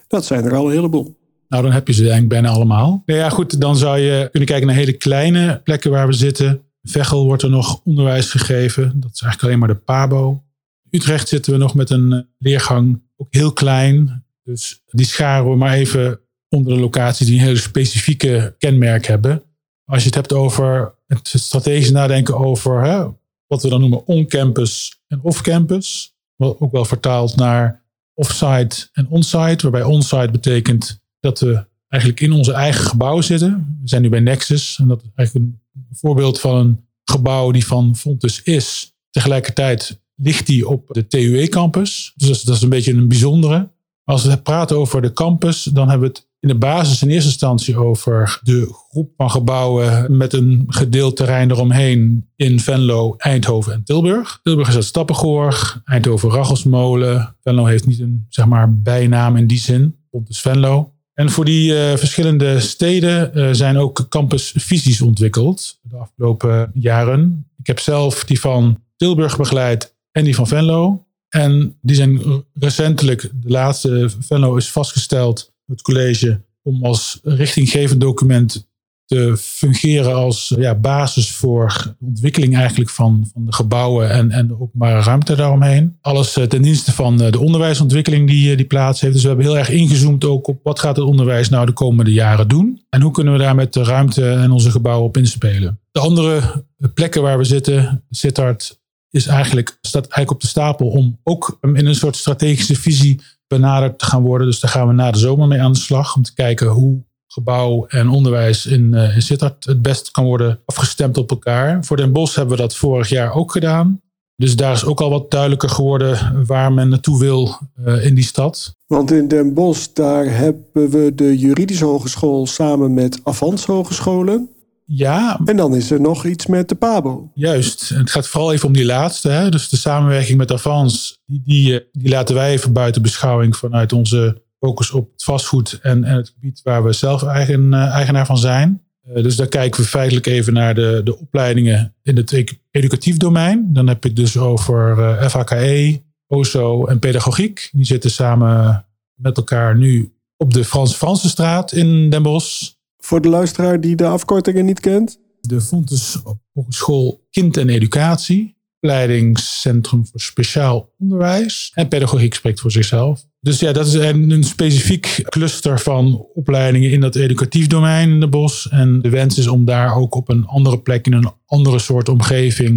Dat 0.08 0.24
zijn 0.24 0.44
er 0.44 0.54
al 0.54 0.66
een 0.66 0.72
heleboel. 0.72 1.16
Nou, 1.48 1.62
dan 1.62 1.72
heb 1.72 1.86
je 1.86 1.92
ze 1.92 2.00
eigenlijk 2.00 2.30
bijna 2.30 2.48
allemaal. 2.48 3.02
Nou 3.06 3.20
ja, 3.20 3.28
goed, 3.28 3.60
dan 3.60 3.76
zou 3.76 3.98
je 3.98 4.28
kunnen 4.30 4.48
kijken 4.48 4.66
naar 4.66 4.76
hele 4.76 4.92
kleine 4.92 5.60
plekken 5.64 5.90
waar 5.90 6.06
we 6.06 6.12
zitten. 6.12 6.62
Veghel 6.82 7.24
wordt 7.24 7.42
er 7.42 7.50
nog 7.50 7.80
onderwijs 7.84 8.30
gegeven. 8.30 9.00
Dat 9.00 9.10
is 9.12 9.20
eigenlijk 9.20 9.42
alleen 9.42 9.58
maar 9.58 9.68
de 9.68 9.82
PABO. 9.84 10.42
Utrecht 10.90 11.28
zitten 11.28 11.52
we 11.52 11.58
nog 11.58 11.74
met 11.74 11.90
een 11.90 12.12
eh, 12.12 12.20
leergang, 12.38 13.02
ook 13.16 13.26
heel 13.30 13.52
klein. 13.52 14.24
Dus 14.42 14.82
die 14.86 15.06
scharen 15.06 15.50
we 15.50 15.56
maar 15.56 15.72
even 15.72 16.20
onder 16.48 16.74
de 16.74 16.80
locaties 16.80 17.26
die 17.26 17.38
een 17.38 17.44
hele 17.44 17.56
specifieke 17.56 18.54
kenmerk 18.58 19.06
hebben. 19.06 19.42
Als 19.84 20.00
je 20.00 20.06
het 20.06 20.14
hebt 20.14 20.32
over 20.32 20.94
het 21.06 21.32
strategisch 21.34 21.90
nadenken 21.90 22.38
over 22.38 23.14
wat 23.46 23.62
we 23.62 23.68
dan 23.68 23.80
noemen 23.80 24.06
on-campus 24.06 25.00
en 25.06 25.20
off-campus 25.22 26.15
ook 26.36 26.72
wel 26.72 26.84
vertaald 26.84 27.36
naar 27.36 27.84
offsite 28.14 28.88
en 28.92 29.08
onsite, 29.08 29.58
waarbij 29.62 29.82
onsite 29.82 30.30
betekent 30.30 31.00
dat 31.20 31.40
we 31.40 31.64
eigenlijk 31.88 32.22
in 32.22 32.32
onze 32.32 32.52
eigen 32.52 32.84
gebouw 32.84 33.20
zitten. 33.20 33.78
We 33.82 33.88
zijn 33.88 34.02
nu 34.02 34.08
bij 34.08 34.20
Nexus 34.20 34.78
en 34.78 34.88
dat 34.88 35.02
is 35.02 35.10
eigenlijk 35.14 35.48
een 35.48 35.86
voorbeeld 35.90 36.40
van 36.40 36.56
een 36.56 36.86
gebouw 37.04 37.50
die 37.50 37.66
van 37.66 37.96
Fontes 37.96 38.42
is. 38.42 38.94
Tegelijkertijd 39.10 40.00
ligt 40.14 40.46
die 40.46 40.68
op 40.68 40.88
de 40.92 41.06
TUE-campus. 41.06 42.12
Dus 42.16 42.42
dat 42.42 42.56
is, 42.56 42.62
een 42.62 42.68
beetje 42.68 42.92
een 42.92 43.08
bijzondere. 43.08 43.68
Als 44.04 44.24
we 44.24 44.36
praten 44.38 44.76
over 44.76 45.02
de 45.02 45.12
campus, 45.12 45.62
dan 45.62 45.88
hebben 45.88 46.08
we 46.08 46.14
het 46.14 46.25
in 46.40 46.48
de 46.48 46.58
basis 46.58 47.02
in 47.02 47.08
eerste 47.08 47.28
instantie 47.28 47.76
over 47.76 48.40
de 48.42 48.74
groep 48.90 49.12
van 49.16 49.30
gebouwen 49.30 50.16
met 50.16 50.32
een 50.32 50.64
gedeeld 50.68 51.16
terrein 51.16 51.50
eromheen 51.50 52.28
in 52.36 52.60
Venlo, 52.60 53.14
Eindhoven 53.16 53.72
en 53.72 53.84
Tilburg. 53.84 54.40
Tilburg 54.42 54.68
is 54.68 54.74
het 54.74 54.84
Stappengoor, 54.84 55.82
Eindhoven 55.84 56.30
Rachelsmolen. 56.30 57.36
Venlo 57.42 57.64
heeft 57.64 57.86
niet 57.86 58.00
een 58.00 58.26
zeg 58.28 58.46
maar, 58.46 58.74
bijnaam 58.74 59.36
in 59.36 59.46
die 59.46 59.58
zin, 59.58 59.96
dus 60.10 60.40
Venlo. 60.40 60.92
En 61.14 61.30
voor 61.30 61.44
die 61.44 61.72
uh, 61.72 61.96
verschillende 61.96 62.60
steden 62.60 63.30
uh, 63.34 63.48
zijn 63.52 63.76
ook 63.76 64.06
campusvisies 64.08 65.00
ontwikkeld 65.00 65.78
de 65.82 65.96
afgelopen 65.96 66.70
jaren. 66.74 67.46
Ik 67.58 67.66
heb 67.66 67.78
zelf 67.78 68.24
die 68.24 68.40
van 68.40 68.82
Tilburg 68.96 69.36
begeleid 69.36 69.94
en 70.12 70.24
die 70.24 70.34
van 70.34 70.46
Venlo. 70.46 71.04
En 71.28 71.78
die 71.82 71.96
zijn 71.96 72.44
recentelijk, 72.52 73.30
de 73.34 73.50
laatste 73.50 74.10
Venlo 74.20 74.56
is 74.56 74.70
vastgesteld 74.70 75.54
het 75.66 75.82
college 75.82 76.40
om 76.62 76.84
als 76.84 77.20
richtinggevend 77.22 78.00
document 78.00 78.66
te 79.06 79.36
fungeren 79.38 80.14
als 80.14 80.54
ja, 80.58 80.74
basis 80.74 81.32
voor 81.32 81.94
de 81.98 82.06
ontwikkeling 82.06 82.56
eigenlijk 82.56 82.90
van, 82.90 83.30
van 83.32 83.44
de 83.44 83.52
gebouwen 83.52 84.10
en, 84.10 84.30
en 84.30 84.46
de 84.46 84.60
openbare 84.60 85.02
ruimte 85.02 85.34
daaromheen. 85.34 85.96
Alles 86.00 86.36
eh, 86.36 86.44
ten 86.44 86.62
dienste 86.62 86.92
van 86.92 87.22
eh, 87.22 87.32
de 87.32 87.38
onderwijsontwikkeling 87.38 88.28
die, 88.28 88.50
eh, 88.50 88.56
die 88.56 88.66
plaats 88.66 89.00
heeft. 89.00 89.12
Dus 89.12 89.22
we 89.22 89.28
hebben 89.28 89.46
heel 89.46 89.58
erg 89.58 89.70
ingezoomd 89.70 90.24
ook 90.24 90.46
op 90.46 90.60
wat 90.62 90.80
gaat 90.80 90.96
het 90.96 91.04
onderwijs 91.04 91.48
nou 91.48 91.66
de 91.66 91.72
komende 91.72 92.12
jaren 92.12 92.48
doen. 92.48 92.84
En 92.88 93.00
hoe 93.00 93.12
kunnen 93.12 93.32
we 93.32 93.38
daar 93.38 93.54
met 93.54 93.72
de 93.72 93.84
ruimte 93.84 94.30
en 94.30 94.50
onze 94.50 94.70
gebouwen 94.70 95.06
op 95.06 95.16
inspelen. 95.16 95.80
De 95.90 96.00
andere 96.00 96.64
plekken 96.94 97.22
waar 97.22 97.38
we 97.38 97.44
zitten, 97.44 98.04
Sittard, 98.10 98.80
is 99.10 99.26
eigenlijk, 99.26 99.78
staat 99.80 100.02
eigenlijk 100.02 100.30
op 100.30 100.40
de 100.40 100.46
stapel 100.46 100.88
om 100.88 101.20
ook 101.22 101.58
in 101.60 101.86
een 101.86 101.94
soort 101.94 102.16
strategische 102.16 102.76
visie 102.76 103.20
benaderd 103.46 104.02
gaan 104.02 104.22
worden. 104.22 104.46
Dus 104.46 104.60
daar 104.60 104.70
gaan 104.70 104.86
we 104.86 104.92
na 104.92 105.10
de 105.10 105.18
zomer 105.18 105.48
mee 105.48 105.60
aan 105.60 105.72
de 105.72 105.78
slag 105.78 106.16
om 106.16 106.22
te 106.22 106.34
kijken 106.34 106.66
hoe 106.66 107.04
gebouw 107.26 107.86
en 107.86 108.08
onderwijs 108.08 108.66
in, 108.66 108.92
uh, 108.94 109.14
in 109.14 109.22
Sittard 109.22 109.64
het 109.64 109.82
best 109.82 110.10
kan 110.10 110.24
worden 110.24 110.60
afgestemd 110.64 111.18
op 111.18 111.30
elkaar. 111.30 111.84
Voor 111.84 111.96
Den 111.96 112.12
Bosch 112.12 112.36
hebben 112.36 112.56
we 112.56 112.62
dat 112.62 112.76
vorig 112.76 113.08
jaar 113.08 113.34
ook 113.34 113.52
gedaan. 113.52 114.00
Dus 114.36 114.56
daar 114.56 114.72
is 114.72 114.84
ook 114.84 115.00
al 115.00 115.10
wat 115.10 115.30
duidelijker 115.30 115.68
geworden 115.68 116.44
waar 116.46 116.72
men 116.72 116.88
naartoe 116.88 117.18
wil 117.18 117.58
uh, 117.84 118.04
in 118.04 118.14
die 118.14 118.24
stad. 118.24 118.74
Want 118.86 119.10
in 119.10 119.28
Den 119.28 119.54
Bosch, 119.54 119.86
daar 119.92 120.24
hebben 120.36 120.90
we 120.90 121.12
de 121.14 121.38
juridische 121.38 121.84
hogeschool 121.84 122.46
samen 122.46 122.94
met 122.94 123.20
Avans 123.24 123.66
Hogescholen. 123.66 124.55
Ja. 124.86 125.40
En 125.44 125.56
dan 125.56 125.74
is 125.74 125.90
er 125.90 126.00
nog 126.00 126.24
iets 126.24 126.46
met 126.46 126.68
de 126.68 126.74
Pabo. 126.74 127.30
Juist. 127.34 127.88
Het 127.88 128.10
gaat 128.10 128.28
vooral 128.28 128.52
even 128.52 128.66
om 128.66 128.72
die 128.72 128.84
laatste. 128.84 129.28
Hè? 129.28 129.50
Dus 129.50 129.68
de 129.68 129.76
samenwerking 129.76 130.38
met 130.38 130.52
Avans, 130.52 131.22
die, 131.26 131.42
die, 131.44 131.80
eh, 131.80 131.86
die 131.92 132.08
laten 132.08 132.34
wij 132.34 132.52
even 132.52 132.72
buiten 132.72 133.02
beschouwing 133.02 133.56
vanuit 133.56 133.92
onze 133.92 134.42
focus 134.60 134.90
op 134.90 135.12
het 135.12 135.22
vastgoed 135.22 135.78
en, 135.82 136.04
en 136.04 136.16
het 136.16 136.32
gebied 136.34 136.60
waar 136.62 136.84
we 136.84 136.92
zelf 136.92 137.22
eigen, 137.22 137.72
uh, 137.72 137.94
eigenaar 137.94 138.26
van 138.26 138.38
zijn. 138.38 138.82
Uh, 139.08 139.22
dus 139.22 139.36
daar 139.36 139.48
kijken 139.48 139.80
we 139.80 139.86
feitelijk 139.88 140.26
even 140.26 140.52
naar 140.52 140.74
de, 140.74 141.00
de 141.04 141.18
opleidingen 141.18 141.94
in 142.02 142.16
het 142.16 142.44
educatief 142.70 143.16
domein. 143.16 143.72
Dan 143.72 143.88
heb 143.88 144.04
ik 144.04 144.16
dus 144.16 144.38
over 144.38 144.98
uh, 144.98 145.28
FHKE, 145.28 146.02
OSO 146.26 146.86
en 146.86 146.98
pedagogiek. 146.98 147.68
Die 147.72 147.84
zitten 147.84 148.10
samen 148.10 148.86
met 149.14 149.36
elkaar 149.36 149.76
nu 149.76 150.12
op 150.36 150.54
de 150.54 150.64
Frans-Franse 150.64 151.28
straat 151.28 151.72
in 151.72 152.10
Den 152.10 152.22
Bosch. 152.22 152.75
Voor 153.06 153.20
de 153.20 153.28
luisteraar 153.28 153.80
die 153.80 153.96
de 153.96 154.06
afkortingen 154.06 154.64
niet 154.64 154.80
kent. 154.80 155.18
De 155.40 155.60
Fontes 155.60 156.18
Hogeschool 156.52 157.26
Kind 157.30 157.56
en 157.56 157.68
Educatie. 157.68 158.56
Opleidingscentrum 158.80 160.06
voor 160.06 160.20
Speciaal 160.20 160.92
Onderwijs. 160.98 161.70
En 161.74 161.88
pedagogiek 161.88 162.34
spreekt 162.34 162.60
voor 162.60 162.70
zichzelf. 162.70 163.26
Dus 163.40 163.60
ja, 163.60 163.72
dat 163.72 163.86
is 163.86 163.92
een, 163.92 164.30
een 164.30 164.44
specifiek 164.44 165.22
cluster 165.24 165.80
van 165.80 166.26
opleidingen 166.34 166.90
in 166.90 167.00
dat 167.00 167.14
educatief 167.14 167.66
domein 167.66 168.10
in 168.10 168.20
de 168.20 168.28
bos. 168.28 168.68
En 168.68 169.00
de 169.02 169.10
wens 169.10 169.38
is 169.38 169.46
om 169.46 169.64
daar 169.64 169.96
ook 169.96 170.14
op 170.14 170.28
een 170.28 170.46
andere 170.46 170.78
plek 170.78 171.06
in 171.06 171.12
een 171.12 171.32
andere 171.46 171.78
soort 171.78 172.08
omgeving 172.08 172.70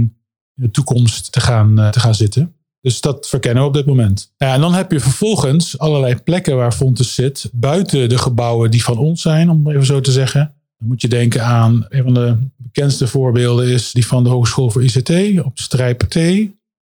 in 0.55 0.63
de 0.63 0.71
toekomst 0.71 1.31
te 1.31 1.39
gaan, 1.39 1.79
uh, 1.79 1.89
te 1.89 1.99
gaan 1.99 2.15
zitten. 2.15 2.55
Dus 2.81 3.01
dat 3.01 3.27
verkennen 3.27 3.63
we 3.63 3.69
op 3.69 3.73
dit 3.73 3.85
moment. 3.85 4.33
Ja, 4.37 4.53
en 4.53 4.61
dan 4.61 4.73
heb 4.73 4.91
je 4.91 4.99
vervolgens 4.99 5.77
allerlei 5.77 6.15
plekken 6.15 6.55
waar 6.55 6.71
Fontes 6.71 7.15
zit, 7.15 7.49
buiten 7.51 8.09
de 8.09 8.17
gebouwen 8.17 8.71
die 8.71 8.83
van 8.83 8.97
ons 8.97 9.21
zijn, 9.21 9.49
om 9.49 9.69
even 9.69 9.85
zo 9.85 9.99
te 10.01 10.11
zeggen. 10.11 10.53
Dan 10.77 10.87
moet 10.87 11.01
je 11.01 11.07
denken 11.07 11.45
aan, 11.45 11.85
een 11.89 12.03
van 12.03 12.13
de 12.13 12.37
bekendste 12.57 13.07
voorbeelden 13.07 13.67
is 13.67 13.91
die 13.91 14.07
van 14.07 14.23
de 14.23 14.29
Hogeschool 14.29 14.69
voor 14.69 14.83
ICT 14.83 15.41
op 15.43 15.59
Strijp 15.59 15.99
T. 15.99 16.13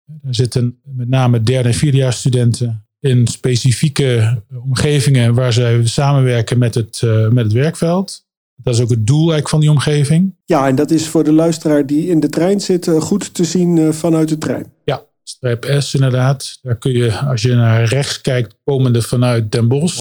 Daar 0.06 0.36
zitten 0.36 0.80
met 0.84 1.10
name 1.10 1.42
derde 1.42 1.70
en 1.70 1.76
vierdejaarsstudenten 1.76 2.86
in 3.00 3.28
specifieke 3.28 4.42
omgevingen 4.64 5.34
waar 5.34 5.54
zij 5.54 5.86
samenwerken 5.86 6.58
met 6.58 6.76
het, 6.76 7.02
uh, 7.04 7.28
met 7.28 7.44
het 7.44 7.54
werkveld. 7.54 8.26
Dat 8.56 8.74
is 8.74 8.82
ook 8.82 8.90
het 8.90 9.08
doel 9.08 9.20
eigenlijk 9.20 9.50
van 9.50 9.60
die 9.60 9.72
omgeving. 9.72 10.36
Ja, 10.46 10.68
en 10.68 10.76
dat 10.76 10.92
is 10.92 11.08
voor 11.08 11.24
de 11.24 11.32
luisteraar 11.32 11.86
die 11.86 12.08
in 12.08 12.20
de 12.20 12.30
trein 12.30 12.62
zit 12.62 12.88
eh, 12.88 13.02
goed 13.02 13.34
te 13.34 13.44
zien 13.44 13.78
uh, 13.78 13.92
vanuit 13.92 14.30
de 14.30 14.38
trein. 14.38 14.72
Ja, 14.86 15.06
Streep 15.24 15.76
S 15.80 15.94
inderdaad. 15.94 16.60
Daar 16.62 16.78
kun 16.78 16.92
je, 16.92 17.18
als 17.18 17.42
je 17.42 17.54
naar 17.54 17.84
rechts 17.84 18.22
kijkt, 18.22 18.56
komende 18.64 19.02
vanuit 19.02 19.52
Den 19.52 19.68
Bosch, 19.68 19.98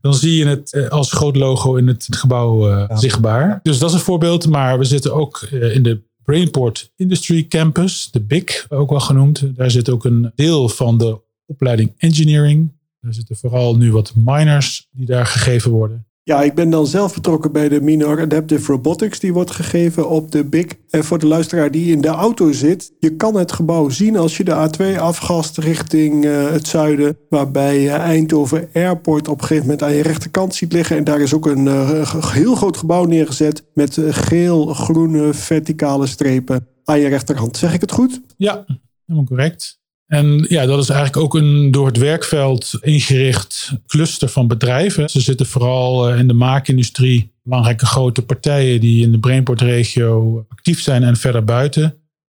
dan 0.00 0.14
zie 0.14 0.36
je 0.36 0.46
het 0.46 0.72
eh, 0.72 0.88
als 0.88 1.12
groot 1.12 1.36
logo 1.36 1.76
in 1.76 1.86
het 1.86 2.06
gebouw 2.10 2.70
uh, 2.70 2.98
zichtbaar. 2.98 3.60
Dus 3.62 3.78
dat 3.78 3.88
is 3.88 3.94
een 3.94 4.02
voorbeeld. 4.02 4.46
Maar 4.46 4.78
we 4.78 4.84
zitten 4.84 5.14
ook 5.14 5.48
uh, 5.52 5.74
in 5.74 5.82
de 5.82 6.00
Brainport 6.24 6.92
Industry 6.96 7.46
Campus, 7.46 8.10
de 8.10 8.20
BIC 8.20 8.66
ook 8.68 8.90
wel 8.90 9.00
genoemd. 9.00 9.56
Daar 9.56 9.70
zit 9.70 9.90
ook 9.90 10.04
een 10.04 10.32
deel 10.34 10.68
van 10.68 10.98
de 10.98 11.20
opleiding 11.46 11.94
engineering. 11.98 12.72
Er 13.00 13.14
zitten 13.14 13.36
vooral 13.36 13.76
nu 13.76 13.92
wat 13.92 14.12
miners 14.16 14.88
die 14.90 15.06
daar 15.06 15.26
gegeven 15.26 15.70
worden. 15.70 16.06
Ja, 16.28 16.42
ik 16.42 16.54
ben 16.54 16.70
dan 16.70 16.86
zelf 16.86 17.14
betrokken 17.14 17.52
bij 17.52 17.68
de 17.68 17.80
Minor 17.80 18.20
Adaptive 18.20 18.72
Robotics. 18.72 19.20
Die 19.20 19.32
wordt 19.32 19.50
gegeven 19.50 20.08
op 20.08 20.30
de 20.32 20.44
BIC. 20.44 20.78
En 20.90 21.04
voor 21.04 21.18
de 21.18 21.26
luisteraar 21.26 21.70
die 21.70 21.92
in 21.92 22.00
de 22.00 22.08
auto 22.08 22.52
zit, 22.52 22.92
je 22.98 23.16
kan 23.16 23.36
het 23.36 23.52
gebouw 23.52 23.88
zien 23.88 24.16
als 24.16 24.36
je 24.36 24.44
de 24.44 24.68
A2 24.68 25.00
afgast 25.00 25.58
richting 25.58 26.24
uh, 26.24 26.50
het 26.50 26.66
zuiden. 26.66 27.18
Waarbij 27.28 27.88
Eindhoven 27.88 28.68
Airport 28.72 29.28
op 29.28 29.40
een 29.40 29.46
gegeven 29.46 29.62
moment 29.62 29.82
aan 29.82 29.94
je 29.94 30.02
rechterkant 30.02 30.54
ziet 30.54 30.72
liggen. 30.72 30.96
En 30.96 31.04
daar 31.04 31.20
is 31.20 31.34
ook 31.34 31.46
een 31.46 31.66
uh, 31.66 32.14
heel 32.32 32.54
groot 32.54 32.76
gebouw 32.76 33.04
neergezet 33.04 33.64
met 33.74 33.96
uh, 33.96 34.06
geel-groene 34.10 35.34
verticale 35.34 36.06
strepen 36.06 36.66
aan 36.84 37.00
je 37.00 37.08
rechterhand. 37.08 37.56
Zeg 37.56 37.74
ik 37.74 37.80
het 37.80 37.92
goed? 37.92 38.20
Ja, 38.36 38.64
helemaal 39.06 39.26
correct. 39.28 39.77
En 40.08 40.46
ja, 40.48 40.66
dat 40.66 40.82
is 40.82 40.88
eigenlijk 40.88 41.24
ook 41.24 41.34
een 41.34 41.70
door 41.70 41.86
het 41.86 41.96
werkveld 41.96 42.78
ingericht 42.80 43.72
cluster 43.86 44.28
van 44.28 44.46
bedrijven. 44.46 45.10
Ze 45.10 45.20
zitten 45.20 45.46
vooral 45.46 46.08
eh, 46.08 46.18
in 46.18 46.26
de 46.26 46.34
maakindustrie, 46.34 47.32
belangrijke 47.42 47.86
grote 47.86 48.22
partijen 48.22 48.80
die 48.80 49.02
in 49.02 49.12
de 49.12 49.18
Brainport-regio 49.18 50.44
actief 50.48 50.80
zijn 50.80 51.02
en 51.02 51.16
verder 51.16 51.44
buiten. 51.44 51.82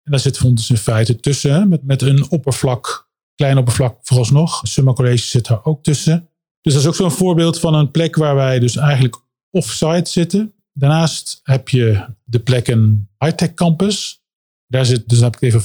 En 0.03 0.11
daar 0.11 0.21
zit 0.21 0.39
Fontes 0.39 0.71
in 0.71 0.77
feite 0.77 1.21
tussen, 1.21 1.69
met, 1.69 1.83
met 1.83 2.03
een 2.03 2.31
oppervlak, 2.31 3.09
klein 3.35 3.59
oppervlak 3.59 3.99
vooralsnog. 4.03 4.61
Summa 4.63 4.93
College 4.93 5.25
zit 5.25 5.47
daar 5.47 5.65
ook 5.65 5.83
tussen. 5.83 6.29
Dus 6.61 6.73
dat 6.73 6.83
is 6.83 6.89
ook 6.89 6.95
zo'n 6.95 7.11
voorbeeld 7.11 7.61
van 7.61 7.75
een 7.75 7.91
plek 7.91 8.17
waar 8.17 8.35
wij 8.35 8.59
dus 8.59 8.77
eigenlijk 8.77 9.17
off-site 9.51 10.11
zitten. 10.11 10.53
Daarnaast 10.73 11.41
heb 11.43 11.69
je 11.69 12.07
de 12.25 12.39
plek 12.39 12.69
een 12.69 13.09
high-tech 13.19 13.55
campus. 13.55 14.23
Daar 14.67 14.87
zit, 14.87 15.09
dus 15.09 15.21
heb 15.21 15.37
ik 15.37 15.43
even 15.43 15.63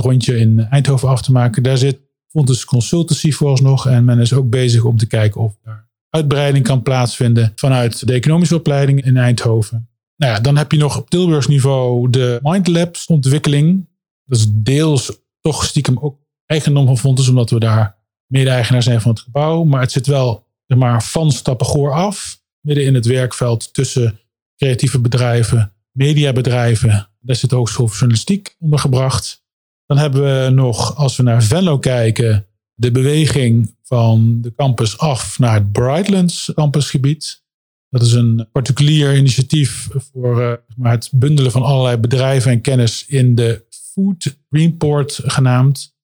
rondje 0.00 0.38
in 0.38 0.60
Eindhoven 0.60 1.08
af 1.08 1.22
te 1.22 1.32
maken. 1.32 1.62
Daar 1.62 1.78
zit 1.78 1.98
Fontes 2.26 2.64
Consultancy 2.64 3.32
vooralsnog. 3.32 3.86
En 3.86 4.04
men 4.04 4.18
is 4.18 4.32
ook 4.32 4.50
bezig 4.50 4.84
om 4.84 4.96
te 4.96 5.06
kijken 5.06 5.40
of 5.40 5.58
daar 5.64 5.88
uitbreiding 6.10 6.64
kan 6.64 6.82
plaatsvinden 6.82 7.52
vanuit 7.54 8.06
de 8.06 8.12
economische 8.12 8.56
opleiding 8.56 9.04
in 9.04 9.16
Eindhoven. 9.16 9.88
Nou 10.16 10.32
ja, 10.32 10.40
dan 10.40 10.56
heb 10.56 10.72
je 10.72 10.78
nog 10.78 10.98
op 10.98 11.10
Tilburgs 11.10 11.46
niveau 11.46 12.10
de 12.10 12.38
Mindlabs 12.42 13.06
ontwikkeling. 13.06 13.88
Dat 14.24 14.38
is 14.38 14.46
deels 14.50 15.12
toch 15.40 15.64
stiekem 15.64 15.98
ook 15.98 16.18
eigendom 16.46 16.86
van 16.86 16.98
Fontes, 16.98 17.28
omdat 17.28 17.50
we 17.50 17.58
daar 17.58 17.96
mede-eigenaar 18.26 18.82
zijn 18.82 19.00
van 19.00 19.10
het 19.10 19.20
gebouw. 19.20 19.64
Maar 19.64 19.80
het 19.80 19.92
zit 19.92 20.06
wel 20.06 20.46
zeg 20.66 20.78
maar, 20.78 21.02
van 21.02 21.32
Stappengoor 21.32 21.92
af, 21.92 22.42
midden 22.60 22.84
in 22.84 22.94
het 22.94 23.06
werkveld 23.06 23.74
tussen 23.74 24.20
creatieve 24.56 25.00
bedrijven, 25.00 25.72
mediabedrijven. 25.92 27.08
Daar 27.20 27.36
zit 27.36 27.50
de 27.50 27.56
Hogeschool 27.56 27.86
voor 27.86 27.96
Journalistiek 27.96 28.56
ondergebracht. 28.58 29.46
Dan 29.88 29.98
hebben 29.98 30.22
we 30.22 30.50
nog, 30.50 30.96
als 30.96 31.16
we 31.16 31.22
naar 31.22 31.42
Venlo 31.42 31.78
kijken, 31.78 32.46
de 32.74 32.90
beweging 32.90 33.74
van 33.82 34.38
de 34.40 34.54
campus 34.54 34.98
af 34.98 35.38
naar 35.38 35.54
het 35.54 35.72
Brightlands 35.72 36.50
campusgebied. 36.54 37.42
Dat 37.90 38.02
is 38.02 38.12
een 38.12 38.48
particulier 38.52 39.16
initiatief 39.16 39.88
voor 40.12 40.64
maar 40.76 40.92
het 40.92 41.10
bundelen 41.14 41.50
van 41.50 41.62
allerlei 41.62 41.96
bedrijven 41.96 42.50
en 42.50 42.60
kennis 42.60 43.06
in 43.06 43.34
de 43.34 43.64
Food 43.70 44.36
Greenport 44.50 45.20
genaamd. 45.24 45.94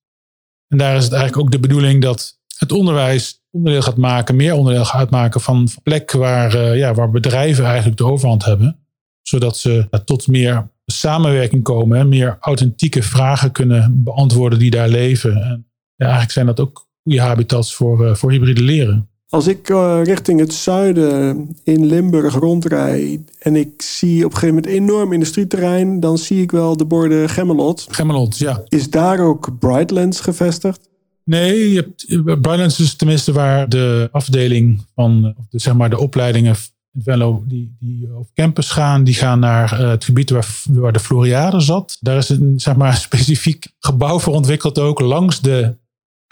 En 0.67 0.77
daar 0.77 0.95
is 0.95 1.03
het 1.03 1.13
eigenlijk 1.13 1.43
ook 1.43 1.51
de 1.51 1.67
bedoeling 1.67 2.01
dat 2.01 2.39
het 2.57 2.71
onderwijs 2.71 3.43
onderdeel 3.51 3.81
gaat 3.81 3.97
maken, 3.97 4.35
meer 4.35 4.53
onderdeel 4.53 4.85
gaat 4.85 5.09
maken 5.09 5.41
van 5.41 5.69
plekken 5.83 6.19
waar, 6.19 6.55
uh, 6.55 6.77
ja, 6.77 6.93
waar 6.93 7.11
bedrijven 7.11 7.65
eigenlijk 7.65 7.97
de 7.97 8.05
overhand 8.05 8.45
hebben. 8.45 8.87
Zodat 9.21 9.57
ze 9.57 9.87
tot 10.05 10.27
meer 10.27 10.69
samenwerking 10.85 11.63
komen 11.63 11.97
en 11.97 12.09
meer 12.09 12.37
authentieke 12.39 13.03
vragen 13.03 13.51
kunnen 13.51 14.03
beantwoorden 14.03 14.59
die 14.59 14.71
daar 14.71 14.89
leven. 14.89 15.35
En 15.35 15.67
ja, 15.95 16.05
eigenlijk 16.05 16.31
zijn 16.31 16.45
dat 16.45 16.59
ook 16.59 16.87
goede 17.03 17.21
habitats 17.21 17.75
voor, 17.75 18.05
uh, 18.05 18.15
voor 18.15 18.31
hybride 18.31 18.61
leren. 18.61 19.09
Als 19.29 19.47
ik 19.47 19.69
uh, 19.69 19.99
richting 20.03 20.39
het 20.39 20.53
zuiden 20.53 21.49
in 21.63 21.85
Limburg 21.85 22.33
rondrijd 22.33 23.37
en 23.39 23.55
ik 23.55 23.81
zie 23.81 24.25
op 24.25 24.31
een 24.31 24.37
gegeven 24.37 24.55
moment 24.55 24.73
enorm 24.73 25.13
industrieterrein, 25.13 25.99
dan 25.99 26.17
zie 26.17 26.41
ik 26.41 26.51
wel 26.51 26.77
de 26.77 26.85
borden 26.85 27.29
Gemmelot. 27.29 27.87
Gemmelot, 27.89 28.37
ja. 28.37 28.63
Is 28.67 28.89
daar 28.89 29.19
ook 29.19 29.59
Brightlands 29.59 30.19
gevestigd? 30.19 30.89
Nee, 31.23 31.71
je 31.71 31.75
hebt, 31.75 32.05
Brightlands 32.23 32.79
is 32.79 32.95
tenminste 32.95 33.31
waar 33.31 33.69
de 33.69 34.09
afdeling 34.11 34.85
van 34.95 35.35
zeg 35.49 35.73
maar 35.73 35.89
de 35.89 35.99
opleidingen 35.99 36.55
Venlo 37.03 37.43
die, 37.47 37.75
die 37.79 38.15
op 38.15 38.29
campus 38.33 38.69
gaan, 38.69 39.03
die 39.03 39.13
gaan 39.13 39.39
naar 39.39 39.81
uh, 39.81 39.89
het 39.89 40.03
gebied 40.03 40.29
waar, 40.29 40.61
waar 40.69 40.93
de 40.93 40.99
Floriade 40.99 41.59
zat. 41.59 41.97
Daar 41.99 42.17
is 42.17 42.29
een 42.29 42.59
zeg 42.59 42.75
maar, 42.75 42.95
specifiek 43.09 43.67
gebouw 43.79 44.19
voor 44.19 44.33
ontwikkeld 44.33 44.79
ook 44.79 44.99
langs 44.99 45.41
de 45.41 45.75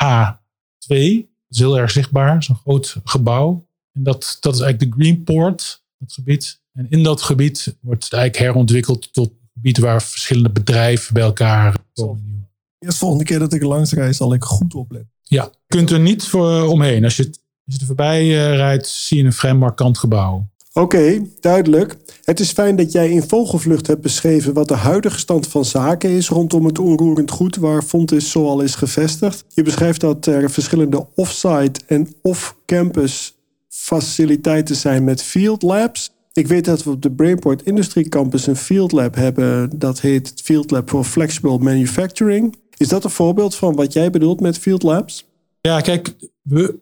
A2. 0.03 0.87
Dat 0.87 1.49
is 1.49 1.59
heel 1.59 1.77
erg 1.77 1.91
zichtbaar, 1.91 2.43
zo'n 2.43 2.55
groot 2.55 2.95
gebouw. 3.03 3.67
En 3.91 4.03
dat, 4.03 4.37
dat 4.39 4.53
is 4.53 4.61
eigenlijk 4.61 4.91
de 4.91 5.03
Greenport, 5.03 5.83
het 5.97 6.13
gebied. 6.13 6.61
En 6.73 6.89
in 6.89 7.03
dat 7.03 7.21
gebied 7.21 7.77
wordt 7.81 8.03
het 8.03 8.13
eigenlijk 8.13 8.43
herontwikkeld 8.43 9.13
tot 9.13 9.29
een 9.29 9.49
gebied 9.53 9.77
waar 9.77 10.01
verschillende 10.01 10.49
bedrijven 10.49 11.13
bij 11.13 11.23
elkaar 11.23 11.75
komen. 11.93 12.49
Eerst 12.79 12.97
volgende 12.97 13.23
keer 13.23 13.39
dat 13.39 13.53
ik 13.53 13.63
langs 13.63 13.91
rijd, 13.91 14.15
zal 14.15 14.33
ik 14.33 14.43
goed 14.43 14.73
opletten. 14.73 15.11
Ja, 15.21 15.43
je 15.43 15.75
kunt 15.75 15.89
er 15.91 15.99
niet 15.99 16.23
voor 16.23 16.67
omheen. 16.67 17.03
Als 17.03 17.15
je, 17.15 17.23
als 17.65 17.75
je 17.75 17.79
er 17.79 17.85
voorbij 17.85 18.27
rijdt, 18.55 18.87
zie 18.87 19.17
je 19.17 19.23
een 19.23 19.33
vrij 19.33 19.53
markant 19.53 19.97
gebouw. 19.97 20.47
Oké, 20.73 21.27
duidelijk. 21.39 21.97
Het 22.23 22.39
is 22.39 22.51
fijn 22.51 22.75
dat 22.75 22.91
jij 22.91 23.09
in 23.09 23.23
vogelvlucht 23.23 23.87
hebt 23.87 24.01
beschreven 24.01 24.53
wat 24.53 24.67
de 24.67 24.73
huidige 24.73 25.19
stand 25.19 25.47
van 25.47 25.65
zaken 25.65 26.09
is 26.09 26.29
rondom 26.29 26.65
het 26.65 26.79
onroerend 26.79 27.31
goed 27.31 27.55
waar 27.55 27.81
Fontis 27.81 28.31
zoal 28.31 28.61
is 28.61 28.75
gevestigd. 28.75 29.45
Je 29.47 29.63
beschrijft 29.63 30.01
dat 30.01 30.25
er 30.25 30.51
verschillende 30.51 31.07
off-site 31.15 31.81
en 31.87 32.15
off-campus 32.21 33.35
faciliteiten 33.69 34.75
zijn 34.75 35.03
met 35.03 35.23
field 35.23 35.61
labs. 35.61 36.11
Ik 36.33 36.47
weet 36.47 36.65
dat 36.65 36.83
we 36.83 36.89
op 36.89 37.01
de 37.01 37.11
Brainport 37.11 37.63
Industry 37.63 38.03
Campus 38.03 38.47
een 38.47 38.55
field 38.55 38.91
lab 38.91 39.15
hebben. 39.15 39.79
Dat 39.79 40.01
heet 40.01 40.33
Field 40.43 40.71
Lab 40.71 40.89
for 40.89 41.03
Flexible 41.03 41.57
Manufacturing. 41.57 42.55
Is 42.77 42.87
dat 42.87 43.03
een 43.03 43.09
voorbeeld 43.09 43.55
van 43.55 43.75
wat 43.75 43.93
jij 43.93 44.09
bedoelt 44.09 44.39
met 44.39 44.57
field 44.57 44.83
labs? 44.83 45.25
Ja, 45.61 45.81
kijk, 45.81 46.13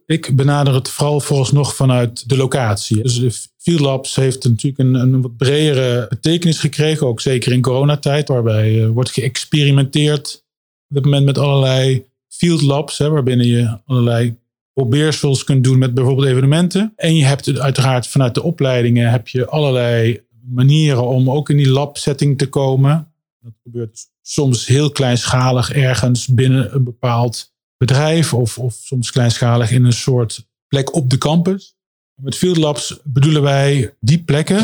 ik 0.06 0.36
benader 0.36 0.74
het 0.74 0.90
vooral 0.90 1.20
vooralsnog 1.20 1.76
vanuit 1.76 2.30
de 2.30 2.38
locatie. 2.38 3.02
Dus 3.02 3.48
Field 3.58 3.80
Labs 3.80 4.16
heeft 4.16 4.44
natuurlijk 4.44 4.84
een, 4.84 4.96
een 4.96 5.22
wat 5.22 5.38
bredere 5.38 6.06
betekenis 6.10 6.60
gekregen, 6.60 7.08
ook 7.08 7.22
zeker 7.22 7.52
in 7.52 7.62
coronatijd, 7.62 8.28
waarbij 8.28 8.74
uh, 8.74 8.90
wordt 8.90 9.12
geëxperimenteerd 9.12 10.46
op 10.90 10.96
dit 10.96 11.04
moment 11.04 11.26
met 11.26 11.38
allerlei 11.38 12.06
Field 12.28 12.62
Labs, 12.62 12.98
hè, 12.98 13.10
waarbinnen 13.10 13.48
je 13.48 13.78
allerlei 13.86 14.40
probeersels 14.74 15.44
kunt 15.44 15.64
doen 15.64 15.78
met 15.78 15.94
bijvoorbeeld 15.94 16.28
evenementen. 16.28 16.94
En 16.96 17.16
je 17.16 17.24
hebt 17.24 17.60
uiteraard 17.60 18.08
vanuit 18.08 18.36
de 18.36 18.44
opleidingen 18.44 19.12
heb 19.12 19.28
je 19.28 19.48
allerlei 19.48 20.22
manieren 20.42 21.08
om 21.08 21.30
ook 21.32 21.50
in 21.50 21.58
die 21.58 21.70
lab 21.70 21.98
setting 21.98 22.38
te 22.38 22.50
komen. 22.50 23.12
Dat 23.40 23.54
gebeurt 23.64 24.00
soms 24.22 24.66
heel 24.66 24.92
kleinschalig 24.92 25.72
ergens 25.72 26.28
binnen 26.28 26.76
een 26.76 26.84
bepaald 26.84 27.51
bedrijf 27.82 28.34
of, 28.34 28.58
of 28.58 28.74
soms 28.74 29.12
kleinschalig 29.12 29.72
in 29.72 29.86
een 29.86 29.94
soort 29.94 30.48
plek 30.68 30.96
op 30.96 31.10
de 31.10 31.18
campus. 31.18 31.76
Met 32.22 32.36
Field 32.36 32.58
Labs 32.58 33.00
bedoelen 33.04 33.42
wij 33.42 33.94
die 34.00 34.24
plekken, 34.24 34.64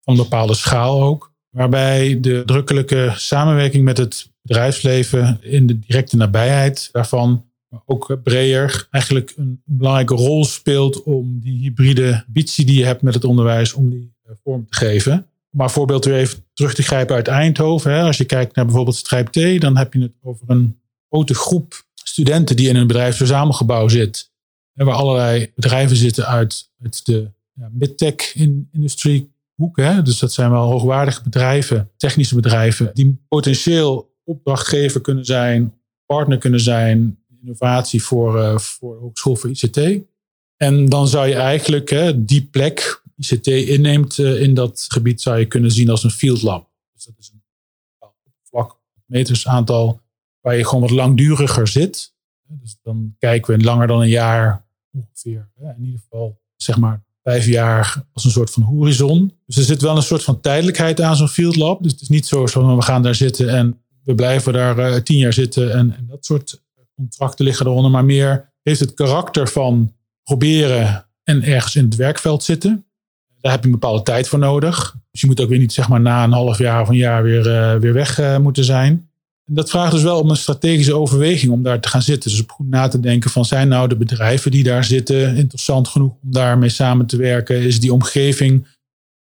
van 0.00 0.14
een 0.14 0.22
bepaalde 0.22 0.54
schaal 0.54 1.02
ook, 1.02 1.32
waarbij 1.50 2.20
de 2.20 2.42
drukkelijke 2.46 3.12
samenwerking 3.16 3.84
met 3.84 3.98
het 3.98 4.30
bedrijfsleven 4.42 5.38
in 5.40 5.66
de 5.66 5.78
directe 5.78 6.16
nabijheid 6.16 6.88
daarvan, 6.92 7.44
maar 7.68 7.82
ook 7.86 8.18
breder, 8.22 8.88
eigenlijk 8.90 9.34
een 9.36 9.62
belangrijke 9.64 10.14
rol 10.14 10.44
speelt 10.44 11.02
om 11.02 11.40
die 11.40 11.60
hybride 11.60 12.24
ambitie 12.26 12.66
die 12.66 12.78
je 12.78 12.84
hebt 12.84 13.02
met 13.02 13.14
het 13.14 13.24
onderwijs, 13.24 13.72
om 13.72 13.90
die 13.90 14.14
eh, 14.24 14.32
vorm 14.42 14.66
te 14.70 14.76
geven. 14.76 15.26
Maar 15.50 15.70
voorbeeld 15.70 16.04
weer 16.04 16.16
even 16.16 16.44
terug 16.52 16.74
te 16.74 16.82
grijpen 16.82 17.16
uit 17.16 17.28
Eindhoven. 17.28 18.02
Als 18.02 18.16
je 18.16 18.24
kijkt 18.24 18.54
naar 18.54 18.64
bijvoorbeeld 18.64 18.96
Strijp 18.96 19.28
T, 19.28 19.60
dan 19.60 19.76
heb 19.76 19.92
je 19.92 20.00
het 20.00 20.12
over 20.22 20.50
een 20.50 20.80
grote 21.08 21.34
groep 21.34 21.86
studenten 22.18 22.56
die 22.56 22.68
in 22.68 22.76
een 22.76 22.86
bedrijfsverzamelgebouw 22.86 23.88
zit. 23.88 24.30
Waar 24.72 24.94
allerlei 24.94 25.52
bedrijven 25.54 25.96
zitten 25.96 26.26
uit, 26.26 26.70
de 27.04 27.30
ja, 27.52 27.68
mid-tech 27.72 28.34
industrie 28.72 29.32
hoek. 29.54 29.76
Hè? 29.76 30.02
Dus 30.02 30.18
dat 30.18 30.32
zijn 30.32 30.50
wel 30.50 30.70
hoogwaardige 30.70 31.22
bedrijven, 31.22 31.90
technische 31.96 32.34
bedrijven, 32.34 32.90
die 32.94 33.20
potentieel 33.28 34.16
opdrachtgever 34.24 35.00
kunnen 35.00 35.24
zijn, 35.24 35.74
partner 36.06 36.38
kunnen 36.38 36.60
zijn, 36.60 37.18
innovatie 37.40 38.02
voor, 38.02 38.38
uh, 38.38 38.58
voor 38.58 38.94
de 38.94 39.00
Hogeschool 39.00 39.36
voor 39.36 39.50
ICT. 39.50 40.00
En 40.56 40.86
dan 40.86 41.08
zou 41.08 41.28
je 41.28 41.34
eigenlijk 41.34 41.90
hè, 41.90 42.24
die 42.24 42.42
plek, 42.42 43.02
ICT 43.16 43.46
inneemt 43.46 44.18
uh, 44.18 44.42
in 44.42 44.54
dat 44.54 44.86
gebied, 44.88 45.20
zou 45.20 45.38
je 45.38 45.46
kunnen 45.46 45.70
zien 45.70 45.90
als 45.90 46.04
een 46.04 46.10
field 46.10 46.42
lab. 46.42 46.68
Dus 46.94 47.04
dat 47.04 47.14
is 47.18 47.30
een 47.32 47.42
vlak 48.42 48.76
metersaantal 49.06 50.00
waar 50.48 50.56
je 50.56 50.64
gewoon 50.64 50.80
wat 50.80 50.90
langduriger 50.90 51.68
zit. 51.68 52.14
Dus 52.46 52.78
dan 52.82 53.14
kijken 53.18 53.56
we 53.56 53.64
langer 53.64 53.86
dan 53.86 54.00
een 54.00 54.08
jaar 54.08 54.66
ongeveer. 54.92 55.48
In 55.76 55.84
ieder 55.84 56.00
geval 56.00 56.40
zeg 56.56 56.78
maar 56.78 57.04
vijf 57.22 57.46
jaar 57.46 58.04
als 58.12 58.24
een 58.24 58.30
soort 58.30 58.50
van 58.50 58.62
horizon. 58.62 59.32
Dus 59.46 59.56
er 59.56 59.62
zit 59.62 59.82
wel 59.82 59.96
een 59.96 60.02
soort 60.02 60.22
van 60.22 60.40
tijdelijkheid 60.40 61.00
aan 61.00 61.16
zo'n 61.16 61.28
field 61.28 61.56
lab. 61.56 61.82
Dus 61.82 61.92
het 61.92 62.00
is 62.00 62.08
niet 62.08 62.26
zo 62.26 62.46
van 62.46 62.76
we 62.76 62.82
gaan 62.82 63.02
daar 63.02 63.14
zitten 63.14 63.48
en 63.48 63.80
we 64.04 64.14
blijven 64.14 64.52
daar 64.52 64.78
uh, 64.78 64.96
tien 64.96 65.18
jaar 65.18 65.32
zitten 65.32 65.72
en, 65.72 66.06
dat 66.08 66.24
soort 66.24 66.62
contracten 66.94 67.44
liggen 67.44 67.66
eronder. 67.66 67.90
Maar 67.90 68.04
meer 68.04 68.52
heeft 68.62 68.80
het 68.80 68.94
karakter 68.94 69.48
van 69.48 69.94
proberen 70.22 71.08
en 71.24 71.42
ergens 71.42 71.76
in 71.76 71.84
het 71.84 71.96
werkveld 71.96 72.42
zitten. 72.42 72.86
Daar 73.40 73.52
heb 73.52 73.60
je 73.60 73.66
een 73.66 73.78
bepaalde 73.80 74.02
tijd 74.02 74.28
voor 74.28 74.38
nodig. 74.38 74.96
Dus 75.10 75.20
je 75.20 75.26
moet 75.26 75.40
ook 75.40 75.48
weer 75.48 75.58
niet 75.58 75.72
zeg 75.72 75.88
maar, 75.88 76.00
na 76.00 76.24
een 76.24 76.32
half 76.32 76.58
jaar 76.58 76.80
of 76.82 76.88
een 76.88 76.96
jaar 76.96 77.22
weer, 77.22 77.46
uh, 77.46 77.80
weer 77.80 77.92
weg 77.92 78.20
uh, 78.20 78.38
moeten 78.38 78.64
zijn. 78.64 79.07
Dat 79.50 79.70
vraagt 79.70 79.92
dus 79.92 80.02
wel 80.02 80.20
om 80.20 80.30
een 80.30 80.36
strategische 80.36 80.94
overweging 80.94 81.52
om 81.52 81.62
daar 81.62 81.80
te 81.80 81.88
gaan 81.88 82.02
zitten. 82.02 82.30
Dus 82.30 82.40
op 82.40 82.50
goed 82.50 82.68
na 82.68 82.88
te 82.88 83.00
denken 83.00 83.30
van 83.30 83.44
zijn 83.44 83.68
nou 83.68 83.88
de 83.88 83.96
bedrijven 83.96 84.50
die 84.50 84.62
daar 84.62 84.84
zitten 84.84 85.36
interessant 85.36 85.88
genoeg 85.88 86.12
om 86.22 86.30
daarmee 86.30 86.68
samen 86.68 87.06
te 87.06 87.16
werken? 87.16 87.62
Is 87.62 87.80
die 87.80 87.92
omgeving 87.92 88.66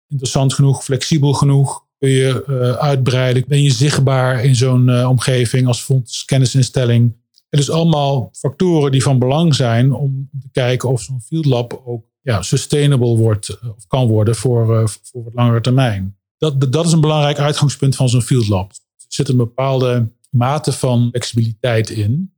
interessant 0.08 0.54
genoeg, 0.54 0.84
flexibel 0.84 1.34
genoeg? 1.34 1.86
Kun 1.98 2.10
je 2.10 2.44
uh, 2.48 2.72
uitbreiden? 2.72 3.44
Ben 3.48 3.64
je 3.64 3.72
zichtbaar 3.72 4.44
in 4.44 4.56
zo'n 4.56 5.06
omgeving 5.06 5.68
als 5.68 5.82
fonds 5.82 6.26
kennisinstelling? 6.26 7.16
Het 7.50 7.60
is 7.60 7.70
allemaal 7.70 8.30
factoren 8.32 8.92
die 8.92 9.04
van 9.04 9.20
belang 9.20 9.56
zijn 9.56 9.94
om 9.94 10.30
te 10.42 10.50
kijken 10.52 10.90
of 10.90 11.02
zo'n 11.02 11.22
field 11.22 11.46
lab 11.46 11.82
ook 11.86 12.04
ja, 12.24 12.42
sustainable 12.42 13.18
wordt 13.18 13.50
eh, 13.50 13.70
of 13.70 13.88
kan 13.88 14.08
worden 14.08 14.36
voor, 14.36 14.90
voor 15.04 15.24
wat 15.24 15.34
langere 15.34 15.62
termijn. 15.62 16.18
Dat, 16.38 16.72
dat 16.72 16.86
is 16.86 16.92
een 16.92 17.02
belangrijk 17.02 17.40
uitgangspunt 17.40 17.96
van 17.96 18.10
zo'n 18.10 18.22
field 18.22 18.48
lab. 18.48 18.72
Zit 19.14 19.30
een 19.30 19.38
bepaalde 19.38 20.08
mate 20.30 20.72
van 20.72 21.08
flexibiliteit 21.10 21.90
in. 21.90 22.34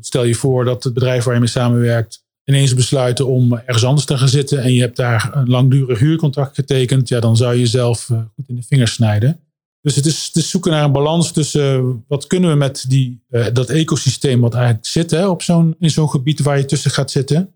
Stel 0.00 0.24
je 0.24 0.34
voor 0.34 0.64
dat 0.64 0.84
het 0.84 0.94
bedrijf 0.94 1.24
waar 1.24 1.34
je 1.34 1.40
mee 1.40 1.48
samenwerkt 1.48 2.24
ineens 2.44 2.74
besluiten 2.74 3.26
om 3.26 3.52
ergens 3.52 3.84
anders 3.84 4.06
te 4.06 4.18
gaan 4.18 4.28
zitten 4.28 4.62
en 4.62 4.72
je 4.72 4.80
hebt 4.80 4.96
daar 4.96 5.30
een 5.34 5.48
langdurig 5.48 5.98
huurcontract 5.98 6.54
getekend, 6.54 7.08
ja, 7.08 7.20
dan 7.20 7.36
zou 7.36 7.52
je 7.54 7.60
jezelf 7.60 8.10
eh, 8.10 8.18
goed 8.34 8.48
in 8.48 8.54
de 8.54 8.62
vingers 8.62 8.92
snijden. 8.92 9.40
Dus 9.80 9.96
het 9.96 10.06
is, 10.06 10.30
het 10.32 10.44
zoeken 10.44 10.70
naar 10.70 10.84
een 10.84 10.92
balans 10.92 11.32
tussen 11.32 12.04
wat 12.08 12.26
kunnen 12.26 12.50
we 12.50 12.56
met 12.56 12.84
die, 12.88 13.22
dat 13.52 13.68
ecosysteem 13.68 14.40
wat 14.40 14.54
eigenlijk 14.54 14.86
zit 14.86 15.10
hè, 15.10 15.28
op 15.28 15.42
zo'n, 15.42 15.74
in 15.78 15.90
zo'n 15.90 16.10
gebied 16.10 16.40
waar 16.40 16.58
je 16.58 16.64
tussen 16.64 16.90
gaat 16.90 17.10
zitten 17.10 17.54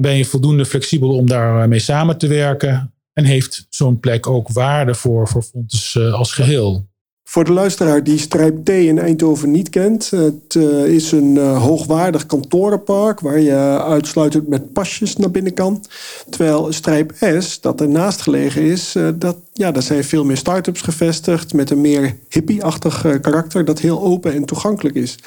ben 0.00 0.16
je 0.16 0.24
voldoende 0.24 0.66
flexibel 0.66 1.16
om 1.16 1.26
daarmee 1.26 1.78
samen 1.78 2.18
te 2.18 2.26
werken? 2.26 2.94
En 3.12 3.24
heeft 3.24 3.66
zo'n 3.68 4.00
plek 4.00 4.26
ook 4.26 4.48
waarde 4.48 4.94
voor, 4.94 5.28
voor 5.28 5.42
Fontes 5.42 5.96
eh, 5.96 6.12
als 6.12 6.32
geheel? 6.32 6.88
Voor 7.30 7.44
de 7.44 7.52
luisteraar 7.52 8.04
die 8.04 8.18
Strijp 8.18 8.64
T 8.64 8.68
in 8.68 8.98
Eindhoven 8.98 9.50
niet 9.50 9.68
kent, 9.68 10.10
het 10.10 10.54
uh, 10.56 10.86
is 10.86 11.12
een 11.12 11.34
uh, 11.34 11.62
hoogwaardig 11.62 12.26
kantorenpark 12.26 13.20
waar 13.20 13.40
je 13.40 13.82
uitsluitend 13.82 14.48
met 14.48 14.72
pasjes 14.72 15.16
naar 15.16 15.30
binnen 15.30 15.54
kan. 15.54 15.84
Terwijl 16.30 16.72
Strijp 16.72 17.12
S, 17.38 17.60
dat 17.60 17.80
ernaast 17.80 18.20
gelegen 18.20 18.62
is, 18.62 18.96
uh, 18.96 19.08
dat, 19.14 19.36
ja, 19.52 19.70
daar 19.70 19.82
zijn 19.82 20.04
veel 20.04 20.24
meer 20.24 20.36
start-ups 20.36 20.80
gevestigd 20.80 21.52
met 21.52 21.70
een 21.70 21.80
meer 21.80 22.16
hippie-achtig 22.28 23.20
karakter 23.20 23.64
dat 23.64 23.80
heel 23.80 24.02
open 24.02 24.32
en 24.32 24.44
toegankelijk 24.44 24.94
is. 24.94 25.18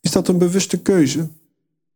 Is 0.00 0.10
dat 0.10 0.28
een 0.28 0.38
bewuste 0.38 0.76
keuze? 0.76 1.28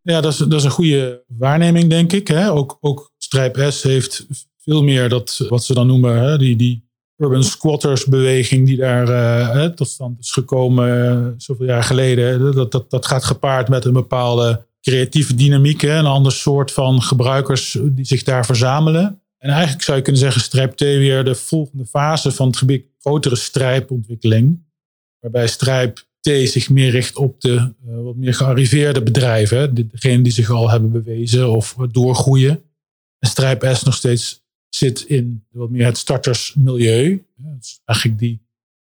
Ja, 0.02 0.20
dat 0.20 0.32
is, 0.32 0.38
dat 0.38 0.52
is 0.52 0.64
een 0.64 0.70
goede 0.70 1.22
waarneming, 1.38 1.90
denk 1.90 2.12
ik. 2.12 2.28
Hè? 2.28 2.52
Ook, 2.52 2.78
ook 2.80 3.12
Strijp 3.18 3.66
S 3.68 3.82
heeft 3.82 4.26
veel 4.58 4.82
meer 4.82 5.08
dat, 5.08 5.46
wat 5.48 5.64
ze 5.64 5.74
dan 5.74 5.86
noemen, 5.86 6.22
hè? 6.22 6.38
Die, 6.38 6.56
die 6.56 6.88
urban 7.20 7.44
squatters 7.44 8.04
beweging 8.04 8.66
die 8.66 8.76
daar 8.76 9.08
uh, 9.08 9.64
tot 9.64 9.88
stand 9.88 10.18
is 10.18 10.32
gekomen 10.32 10.88
uh, 10.88 11.28
zoveel 11.36 11.66
jaar 11.66 11.82
geleden. 11.82 12.54
Dat, 12.54 12.72
dat, 12.72 12.90
dat 12.90 13.06
gaat 13.06 13.24
gepaard 13.24 13.68
met 13.68 13.84
een 13.84 13.92
bepaalde 13.92 14.66
creatieve 14.80 15.34
dynamiek. 15.34 15.80
Hè? 15.80 15.96
Een 15.98 16.06
ander 16.06 16.32
soort 16.32 16.72
van 16.72 17.02
gebruikers 17.02 17.78
die 17.82 18.04
zich 18.04 18.22
daar 18.22 18.46
verzamelen. 18.46 19.20
En 19.38 19.50
eigenlijk 19.50 19.82
zou 19.82 19.96
je 19.96 20.02
kunnen 20.02 20.20
zeggen, 20.20 20.40
Strijp 20.40 20.72
T 20.72 20.80
weer 20.80 21.24
de 21.24 21.34
volgende 21.34 21.86
fase 21.86 22.32
van 22.32 22.46
het 22.46 22.56
gebied 22.56 22.84
grotere 23.00 23.36
strijpontwikkeling. 23.36 24.58
Waarbij 25.18 25.46
Strijp 25.46 26.04
T 26.20 26.28
zich 26.28 26.70
meer 26.70 26.90
richt 26.90 27.16
op 27.16 27.40
de 27.40 27.54
uh, 27.54 28.02
wat 28.02 28.16
meer 28.16 28.34
gearriveerde 28.34 29.02
bedrijven. 29.02 29.74
Degenen 29.74 30.22
die 30.22 30.32
zich 30.32 30.50
al 30.50 30.70
hebben 30.70 30.90
bewezen 30.90 31.50
of 31.50 31.76
doorgroeien. 31.90 32.62
En 33.18 33.28
Strijp 33.28 33.68
S 33.72 33.82
nog 33.82 33.94
steeds 33.94 34.39
zit 34.70 35.00
in 35.00 35.44
wat 35.50 35.70
meer 35.70 35.84
het 35.84 35.98
startersmilieu. 35.98 37.24
is 37.60 37.80
eigenlijk 37.84 38.18
die 38.18 38.40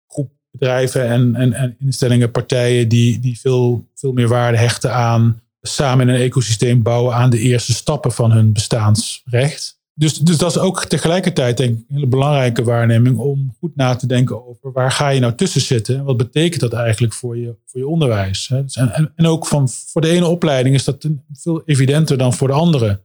groep 0.06 0.30
bedrijven 0.50 1.06
en, 1.06 1.34
en, 1.34 1.52
en 1.52 1.76
instellingen, 1.78 2.30
partijen 2.30 2.88
die, 2.88 3.18
die 3.18 3.40
veel, 3.40 3.86
veel 3.94 4.12
meer 4.12 4.28
waarde 4.28 4.58
hechten 4.58 4.92
aan 4.94 5.40
samen 5.62 6.08
in 6.08 6.14
een 6.14 6.20
ecosysteem 6.20 6.82
bouwen 6.82 7.14
aan 7.14 7.30
de 7.30 7.38
eerste 7.38 7.72
stappen 7.72 8.12
van 8.12 8.32
hun 8.32 8.52
bestaansrecht. 8.52 9.76
Dus, 9.98 10.18
dus 10.18 10.38
dat 10.38 10.50
is 10.50 10.58
ook 10.58 10.84
tegelijkertijd 10.84 11.56
denk 11.56 11.78
ik 11.78 11.78
een 11.78 11.94
hele 11.94 12.06
belangrijke 12.06 12.64
waarneming 12.64 13.18
om 13.18 13.54
goed 13.58 13.76
na 13.76 13.94
te 13.94 14.06
denken 14.06 14.48
over 14.48 14.72
waar 14.72 14.90
ga 14.90 15.08
je 15.08 15.20
nou 15.20 15.34
tussen 15.34 15.60
zitten 15.60 15.96
en 15.98 16.04
wat 16.04 16.16
betekent 16.16 16.60
dat 16.60 16.72
eigenlijk 16.72 17.12
voor 17.12 17.36
je, 17.36 17.54
voor 17.66 17.80
je 17.80 17.88
onderwijs. 17.88 18.46
Dus 18.46 18.76
en, 18.76 19.12
en 19.14 19.26
ook 19.26 19.46
van, 19.46 19.68
voor 19.68 20.00
de 20.00 20.08
ene 20.08 20.26
opleiding 20.26 20.74
is 20.74 20.84
dat 20.84 21.08
veel 21.32 21.62
evidenter 21.64 22.18
dan 22.18 22.34
voor 22.34 22.48
de 22.48 22.54
andere. 22.54 23.00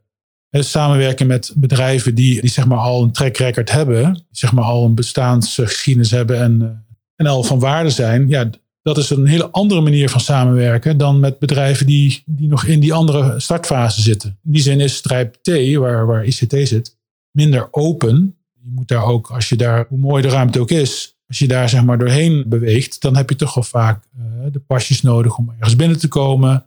Samenwerken 0.51 1.27
met 1.27 1.53
bedrijven 1.55 2.15
die, 2.15 2.41
die 2.41 2.49
zeg 2.49 2.65
maar 2.65 2.77
al 2.77 3.03
een 3.03 3.11
track 3.11 3.37
record 3.37 3.71
hebben, 3.71 4.25
zeg 4.31 4.51
maar 4.51 4.63
al 4.63 4.85
een 4.85 4.95
bestaansgeschiedenis 4.95 6.11
hebben 6.11 6.39
en, 6.41 6.61
eh, 6.61 6.67
en 7.15 7.25
al 7.25 7.43
van 7.43 7.59
waarde 7.59 7.89
zijn, 7.89 8.27
ja, 8.27 8.49
dat 8.81 8.97
is 8.97 9.09
een 9.09 9.25
hele 9.25 9.49
andere 9.49 9.81
manier 9.81 10.09
van 10.09 10.19
samenwerken 10.19 10.97
dan 10.97 11.19
met 11.19 11.39
bedrijven 11.39 11.85
die, 11.85 12.23
die 12.25 12.47
nog 12.47 12.65
in 12.65 12.79
die 12.79 12.93
andere 12.93 13.39
startfase 13.39 14.01
zitten. 14.01 14.39
In 14.43 14.51
die 14.51 14.61
zin 14.61 14.79
is 14.79 14.95
Strijp 14.95 15.33
T, 15.41 15.75
waar, 15.75 16.05
waar 16.05 16.25
ICT 16.25 16.67
zit, 16.67 16.97
minder 17.31 17.67
open. 17.71 18.35
Je 18.61 18.71
moet 18.71 18.87
daar 18.87 19.05
ook, 19.05 19.29
als 19.31 19.49
je 19.49 19.55
daar, 19.55 19.85
hoe 19.89 19.97
mooi 19.97 20.21
de 20.21 20.29
ruimte 20.29 20.59
ook 20.59 20.71
is, 20.71 21.15
als 21.27 21.39
je 21.39 21.47
daar 21.47 21.69
zeg 21.69 21.83
maar 21.83 21.97
doorheen 21.97 22.43
beweegt, 22.47 23.01
dan 23.01 23.15
heb 23.15 23.29
je 23.29 23.35
toch 23.35 23.53
wel 23.53 23.63
vaak 23.63 24.05
uh, 24.19 24.23
de 24.51 24.59
pasjes 24.59 25.01
nodig 25.01 25.37
om 25.37 25.49
ergens 25.49 25.75
binnen 25.75 25.99
te 25.99 26.07
komen. 26.07 26.65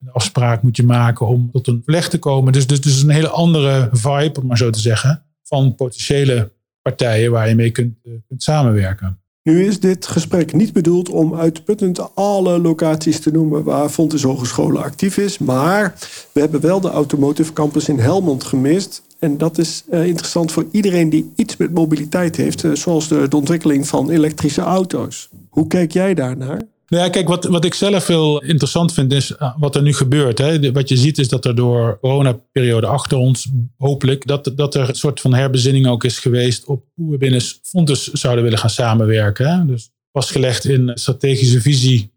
Een 0.00 0.12
afspraak 0.12 0.62
moet 0.62 0.76
je 0.76 0.82
maken 0.82 1.26
om 1.26 1.50
tot 1.52 1.66
een 1.66 1.80
verleg 1.84 2.08
te 2.08 2.18
komen. 2.18 2.52
Dus, 2.52 2.66
dus, 2.66 2.80
dus 2.80 3.02
een 3.02 3.10
hele 3.10 3.28
andere 3.28 3.88
vibe, 3.92 4.40
om 4.40 4.46
maar 4.46 4.56
zo 4.56 4.70
te 4.70 4.80
zeggen, 4.80 5.22
van 5.42 5.74
potentiële 5.74 6.52
partijen 6.82 7.30
waar 7.30 7.48
je 7.48 7.54
mee 7.54 7.70
kunt, 7.70 7.94
uh, 8.04 8.12
kunt 8.28 8.42
samenwerken. 8.42 9.20
Nu 9.42 9.66
is 9.66 9.80
dit 9.80 10.06
gesprek 10.06 10.52
niet 10.52 10.72
bedoeld 10.72 11.08
om 11.08 11.34
uitputtend 11.34 12.14
alle 12.14 12.58
locaties 12.58 13.20
te 13.20 13.30
noemen 13.30 13.64
waar 13.64 13.88
Fontes 13.88 14.22
Hogescholen 14.22 14.82
actief 14.82 15.16
is. 15.16 15.38
Maar 15.38 15.94
we 16.32 16.40
hebben 16.40 16.60
wel 16.60 16.80
de 16.80 16.90
Automotive 16.90 17.52
Campus 17.52 17.88
in 17.88 17.98
Helmond 17.98 18.44
gemist. 18.44 19.02
En 19.18 19.38
dat 19.38 19.58
is 19.58 19.84
uh, 19.90 20.06
interessant 20.06 20.52
voor 20.52 20.66
iedereen 20.70 21.10
die 21.10 21.32
iets 21.36 21.56
met 21.56 21.74
mobiliteit 21.74 22.36
heeft, 22.36 22.64
uh, 22.64 22.74
zoals 22.74 23.08
de, 23.08 23.28
de, 23.28 23.36
ontwikkeling 23.36 23.88
van 23.88 24.10
elektrische 24.10 24.60
auto's. 24.60 25.28
Hoe 25.48 25.66
kijk 25.66 25.92
jij 25.92 26.14
daarnaar? 26.14 26.62
Nou 26.90 27.04
ja, 27.04 27.10
kijk, 27.10 27.28
wat, 27.28 27.44
wat 27.44 27.64
ik 27.64 27.74
zelf 27.74 28.06
heel 28.06 28.42
interessant 28.42 28.92
vind 28.92 29.12
is 29.12 29.30
uh, 29.30 29.54
wat 29.58 29.76
er 29.76 29.82
nu 29.82 29.94
gebeurt. 29.94 30.38
Hè. 30.38 30.72
Wat 30.72 30.88
je 30.88 30.96
ziet 30.96 31.18
is 31.18 31.28
dat 31.28 31.44
er 31.44 31.54
door 31.54 31.98
coronaperiode 32.00 32.86
achter 32.86 33.18
ons, 33.18 33.48
hopelijk, 33.76 34.26
dat, 34.26 34.52
dat 34.54 34.74
er 34.74 34.88
een 34.88 34.94
soort 34.94 35.20
van 35.20 35.34
herbezinning 35.34 35.86
ook 35.86 36.04
is 36.04 36.18
geweest 36.18 36.64
op 36.64 36.84
hoe 36.94 37.10
we 37.10 37.18
binnen 37.18 37.40
Fontes 37.62 38.06
zouden 38.06 38.44
willen 38.44 38.58
gaan 38.58 38.70
samenwerken. 38.70 39.58
Hè. 39.58 39.66
Dus 39.66 39.90
vastgelegd 40.12 40.64
in 40.64 40.90
strategische 40.94 41.60
visie 41.60 42.12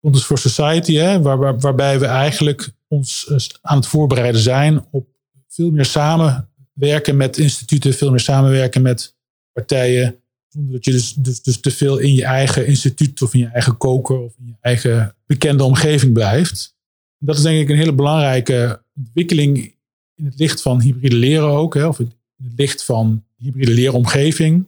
Fontes 0.00 0.22
for 0.22 0.38
Society, 0.38 0.94
hè, 0.94 1.22
waar, 1.22 1.38
waar, 1.38 1.58
waarbij 1.58 1.98
we 1.98 2.06
eigenlijk 2.06 2.70
ons 2.88 3.26
uh, 3.30 3.36
aan 3.60 3.76
het 3.76 3.86
voorbereiden 3.86 4.40
zijn 4.40 4.84
op 4.90 5.06
veel 5.48 5.70
meer 5.70 5.84
samenwerken 5.84 7.16
met 7.16 7.38
instituten, 7.38 7.94
veel 7.94 8.10
meer 8.10 8.20
samenwerken 8.20 8.82
met 8.82 9.16
partijen 9.52 10.23
zonder 10.54 10.72
dat 10.72 10.84
je 10.84 10.90
dus, 10.90 11.14
dus, 11.14 11.42
dus 11.42 11.60
te 11.60 11.70
veel 11.70 11.98
in 11.98 12.14
je 12.14 12.24
eigen 12.24 12.66
instituut 12.66 13.22
of 13.22 13.34
in 13.34 13.40
je 13.40 13.46
eigen 13.46 13.76
koker 13.76 14.18
of 14.18 14.34
in 14.38 14.46
je 14.46 14.56
eigen 14.60 15.16
bekende 15.26 15.64
omgeving 15.64 16.12
blijft. 16.12 16.76
Dat 17.18 17.36
is 17.36 17.42
denk 17.42 17.60
ik 17.60 17.68
een 17.68 17.76
hele 17.76 17.94
belangrijke 17.94 18.82
ontwikkeling 18.96 19.74
in 20.14 20.24
het 20.24 20.38
licht 20.38 20.62
van 20.62 20.80
hybride 20.80 21.16
leren 21.16 21.48
ook. 21.48 21.74
Hè, 21.74 21.86
of 21.86 21.98
in 21.98 22.12
het 22.42 22.52
licht 22.56 22.84
van 22.84 23.24
hybride 23.36 23.72
leeromgeving. 23.72 24.66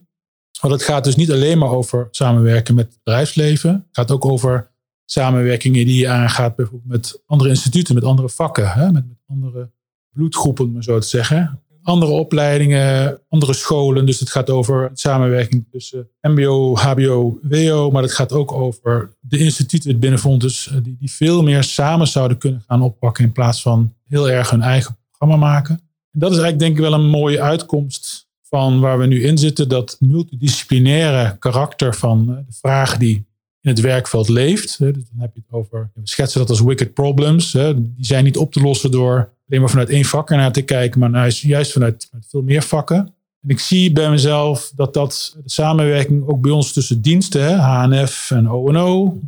Want 0.61 0.73
het 0.73 0.83
gaat 0.83 1.03
dus 1.03 1.15
niet 1.15 1.31
alleen 1.31 1.57
maar 1.57 1.69
over 1.69 2.07
samenwerken 2.11 2.75
met 2.75 2.85
het 2.85 2.99
bedrijfsleven. 3.03 3.71
Het 3.71 3.85
gaat 3.91 4.11
ook 4.11 4.25
over 4.25 4.71
samenwerkingen 5.05 5.85
die 5.85 5.99
je 5.99 6.07
aangaat 6.07 6.55
bijvoorbeeld 6.55 6.91
met 6.91 7.21
andere 7.25 7.49
instituten, 7.49 7.95
met 7.95 8.03
andere 8.03 8.29
vakken, 8.29 8.71
hè, 8.71 8.91
met, 8.91 9.07
met 9.07 9.17
andere 9.27 9.71
bloedgroepen, 10.09 10.65
om 10.65 10.71
maar 10.71 10.83
zo 10.83 10.99
te 10.99 11.07
zeggen 11.07 11.61
andere 11.87 12.11
opleidingen, 12.11 13.19
andere 13.29 13.53
scholen. 13.53 14.05
Dus 14.05 14.19
het 14.19 14.29
gaat 14.29 14.49
over 14.49 14.89
samenwerking 14.93 15.65
tussen 15.71 16.09
MBO, 16.21 16.75
HBO, 16.75 17.39
WO. 17.41 17.91
Maar 17.91 18.01
het 18.01 18.11
gaat 18.11 18.31
ook 18.31 18.51
over 18.51 19.09
de 19.19 19.37
instituten 19.37 19.99
binnen 19.99 20.19
Fontes, 20.19 20.67
eh, 20.67 20.77
die, 20.83 20.95
die 20.99 21.11
veel 21.11 21.43
meer 21.43 21.63
samen 21.63 22.07
zouden 22.07 22.37
kunnen 22.37 22.63
gaan 22.67 22.81
oppakken 22.81 23.23
in 23.23 23.31
plaats 23.31 23.61
van 23.61 23.93
heel 24.07 24.29
erg 24.29 24.49
hun 24.49 24.61
eigen 24.61 24.97
programma 25.09 25.45
maken. 25.45 25.75
En 26.11 26.19
dat 26.19 26.31
is 26.31 26.37
eigenlijk 26.37 26.59
denk 26.59 26.75
ik 26.75 26.91
wel 26.91 26.99
een 26.99 27.09
mooie 27.09 27.41
uitkomst 27.41 28.27
van 28.41 28.79
waar 28.79 28.99
we 28.99 29.05
nu 29.05 29.23
in 29.23 29.37
zitten. 29.37 29.69
Dat 29.69 29.97
multidisciplinaire 29.99 31.37
karakter 31.39 31.95
van 31.95 32.29
eh, 32.29 32.35
de 32.35 32.53
vraag 32.59 32.97
die 32.97 33.25
in 33.61 33.69
het 33.69 33.79
werkveld 33.79 34.29
leeft. 34.29 34.77
Dus 34.77 34.93
dan 34.93 35.19
heb 35.19 35.31
je 35.33 35.41
het 35.47 35.57
over, 35.57 35.89
we 35.93 36.01
schetsen 36.03 36.39
dat 36.39 36.49
als 36.49 36.61
wicked 36.61 36.93
problems. 36.93 37.51
Die 37.51 37.93
zijn 37.99 38.23
niet 38.23 38.37
op 38.37 38.51
te 38.51 38.61
lossen 38.61 38.91
door 38.91 39.35
alleen 39.47 39.61
maar 39.61 39.69
vanuit 39.69 39.89
één 39.89 40.05
vak 40.05 40.29
naar 40.29 40.51
te 40.51 40.61
kijken, 40.61 40.99
maar 40.99 41.29
juist 41.29 41.71
vanuit, 41.71 42.09
veel 42.27 42.41
meer 42.41 42.61
vakken. 42.61 42.97
En 43.41 43.49
ik 43.49 43.59
zie 43.59 43.91
bij 43.91 44.09
mezelf 44.09 44.71
dat 44.75 44.93
dat 44.93 45.37
de 45.43 45.49
samenwerking 45.49 46.27
ook 46.27 46.41
bij 46.41 46.51
ons 46.51 46.73
tussen 46.73 47.01
diensten, 47.01 47.59
HNF 47.59 48.31
en 48.31 48.51
ONO, 48.51 49.19